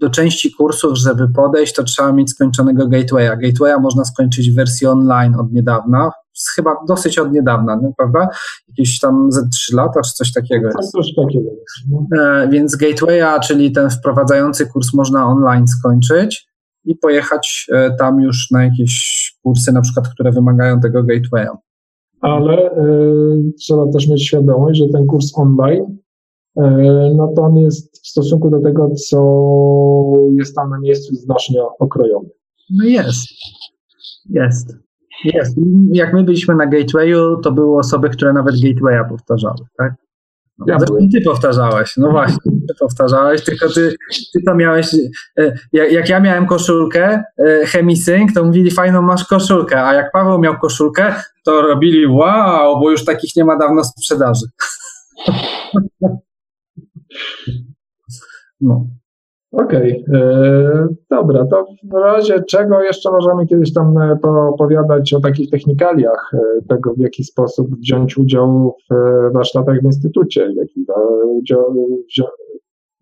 [0.00, 3.38] do części kursów, żeby podejść, to trzeba mieć skończonego gatewaya.
[3.42, 6.10] Gatewaya można skończyć w wersji online od niedawna,
[6.56, 8.28] chyba dosyć od niedawna, nie, prawda?
[8.68, 10.92] Jakieś tam ze 3 lata, czy coś takiego jest.
[10.92, 12.20] Coś takiego jest.
[12.20, 16.48] E, więc gatewaya, czyli ten wprowadzający kurs można online skończyć
[16.84, 21.56] i pojechać e, tam już na jakieś kursy, na przykład, które wymagają tego gatewaya
[22.20, 25.98] ale y, trzeba też mieć świadomość, że ten kurs online,
[26.58, 26.62] y,
[27.16, 29.18] no to on jest w stosunku do tego, co
[30.32, 32.28] jest tam na miejscu znacznie okrojony.
[32.70, 33.28] No jest.
[34.30, 34.76] Jest.
[35.24, 35.56] Jest.
[35.92, 39.92] Jak my byliśmy na Gatewayu, to były osoby, które nawet Gatewaya powtarzały, tak?
[40.58, 40.78] No, ja
[41.12, 43.94] ty powtarzałeś, no właśnie, ty powtarzałeś, tylko ty,
[44.34, 44.94] ty to miałeś,
[45.38, 50.12] e, jak, jak ja miałem koszulkę e, Chemisync, to mówili fajną masz koszulkę, a jak
[50.12, 51.14] Paweł miał koszulkę,
[51.44, 54.46] to robili wow, bo już takich nie ma dawno sprzedaży.
[58.60, 58.86] No.
[59.52, 60.20] Okej, okay.
[60.20, 66.30] E, dobra, to w razie czego jeszcze możemy kiedyś tam e, opowiadać o takich technikaliach
[66.34, 66.38] e,
[66.68, 68.94] tego, w jaki sposób wziąć udział w
[69.34, 70.86] warsztatach w instytucie, w jaki,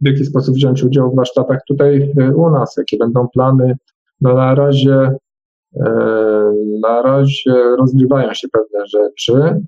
[0.01, 3.77] w jaki sposób wziąć udział w warsztatach tutaj u nas, jakie będą plany.
[4.21, 5.11] No na razie
[6.83, 9.61] na razie rozgrywają się pewne rzeczy,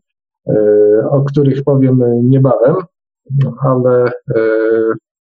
[1.11, 2.77] o których powiem niebawem,
[3.61, 4.11] ale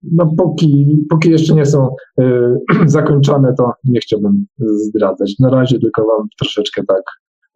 [0.04, 2.24] no póki, póki jeszcze nie są y,
[2.86, 5.40] zakończone, to nie chciałbym zdradzać.
[5.40, 7.04] Na razie tylko Wam troszeczkę tak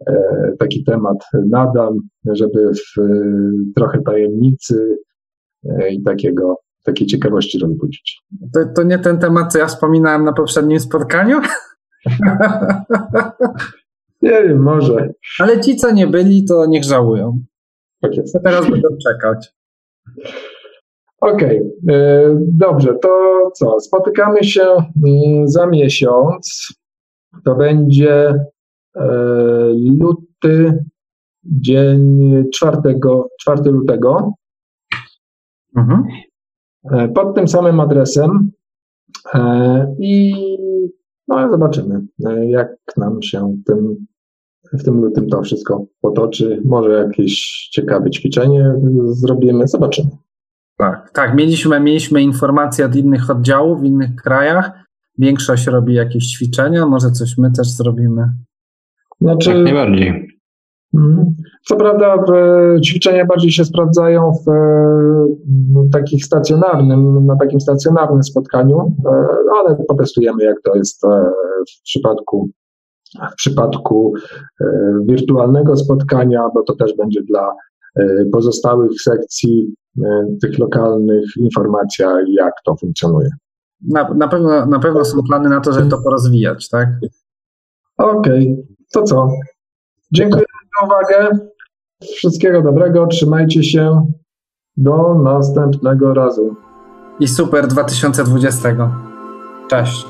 [0.09, 1.17] y, taki temat
[1.49, 4.97] nadam, żeby w, y, trochę tajemnicy
[5.91, 8.21] i takiego, takiej ciekawości rozbudzić.
[8.53, 11.39] To, to nie ten temat, co ja wspominałem na poprzednim spotkaniu?
[14.21, 15.13] nie wiem, może.
[15.39, 17.39] Ale ci, co nie byli, to niech żałują.
[18.01, 18.33] Tak jest.
[18.33, 19.53] To teraz będę czekać.
[21.21, 21.95] Okej, okay.
[21.95, 23.79] E, dobrze, to co?
[23.79, 24.63] Spotykamy się
[25.05, 26.73] mm, za miesiąc.
[27.45, 28.35] To będzie
[28.95, 29.05] e,
[29.99, 30.83] luty,
[31.43, 32.77] dzień 4,
[33.39, 34.33] 4 lutego.
[35.77, 36.03] Mhm.
[36.91, 38.51] E, pod tym samym adresem.
[39.99, 40.33] I
[41.27, 42.01] no, zobaczymy,
[42.47, 44.05] jak nam się tym,
[44.73, 46.61] w tym lutym to wszystko potoczy.
[46.65, 48.73] Może jakieś ciekawe ćwiczenie
[49.05, 50.09] zrobimy, zobaczymy.
[50.81, 51.35] Tak, tak.
[51.35, 54.71] Mieliśmy, mieliśmy informacje od innych oddziałów w innych krajach.
[55.17, 58.29] Większość robi jakieś ćwiczenia, może coś my też zrobimy.
[59.21, 60.27] Znaczy, Jak najbardziej.
[60.93, 61.35] Mhm.
[61.67, 62.15] Co prawda
[62.85, 64.51] ćwiczenia bardziej się sprawdzają w,
[65.75, 69.09] w takich stacjonarnym, na takim stacjonarnym spotkaniu, e,
[69.59, 71.31] ale potestujemy jak to jest e,
[71.79, 72.49] w przypadku
[73.31, 74.13] w przypadku
[74.61, 74.65] e,
[75.05, 77.55] wirtualnego spotkania, bo to też będzie dla
[78.31, 83.29] pozostałych sekcji E, tych lokalnych informacja, jak to funkcjonuje.
[83.89, 86.89] na, na, pewno, na pewno są plany na to, żeby to porozwijać, tak?
[87.97, 88.75] Okej, okay.
[88.93, 89.29] to co?
[90.11, 90.43] Dziękuję
[90.79, 91.29] za uwagę.
[92.01, 94.11] Wszystkiego dobrego, trzymajcie się.
[94.77, 96.55] Do następnego razu.
[97.19, 98.91] I super 2020.
[99.69, 100.05] Cześć.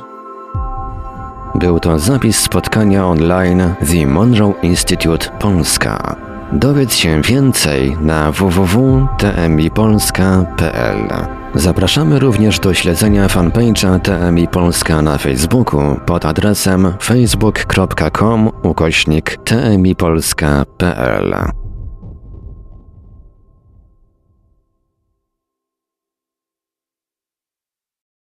[1.56, 6.31] Był to zapis spotkania online The Monroe Institute Polska.
[6.54, 11.08] Dowiedz się więcej na www.tmipolska.pl.
[11.56, 21.61] Zapraszamy również do śledzenia fanpage'a TMI Polska na Facebooku pod adresem facebook.com ukośnik tmipolska.pl.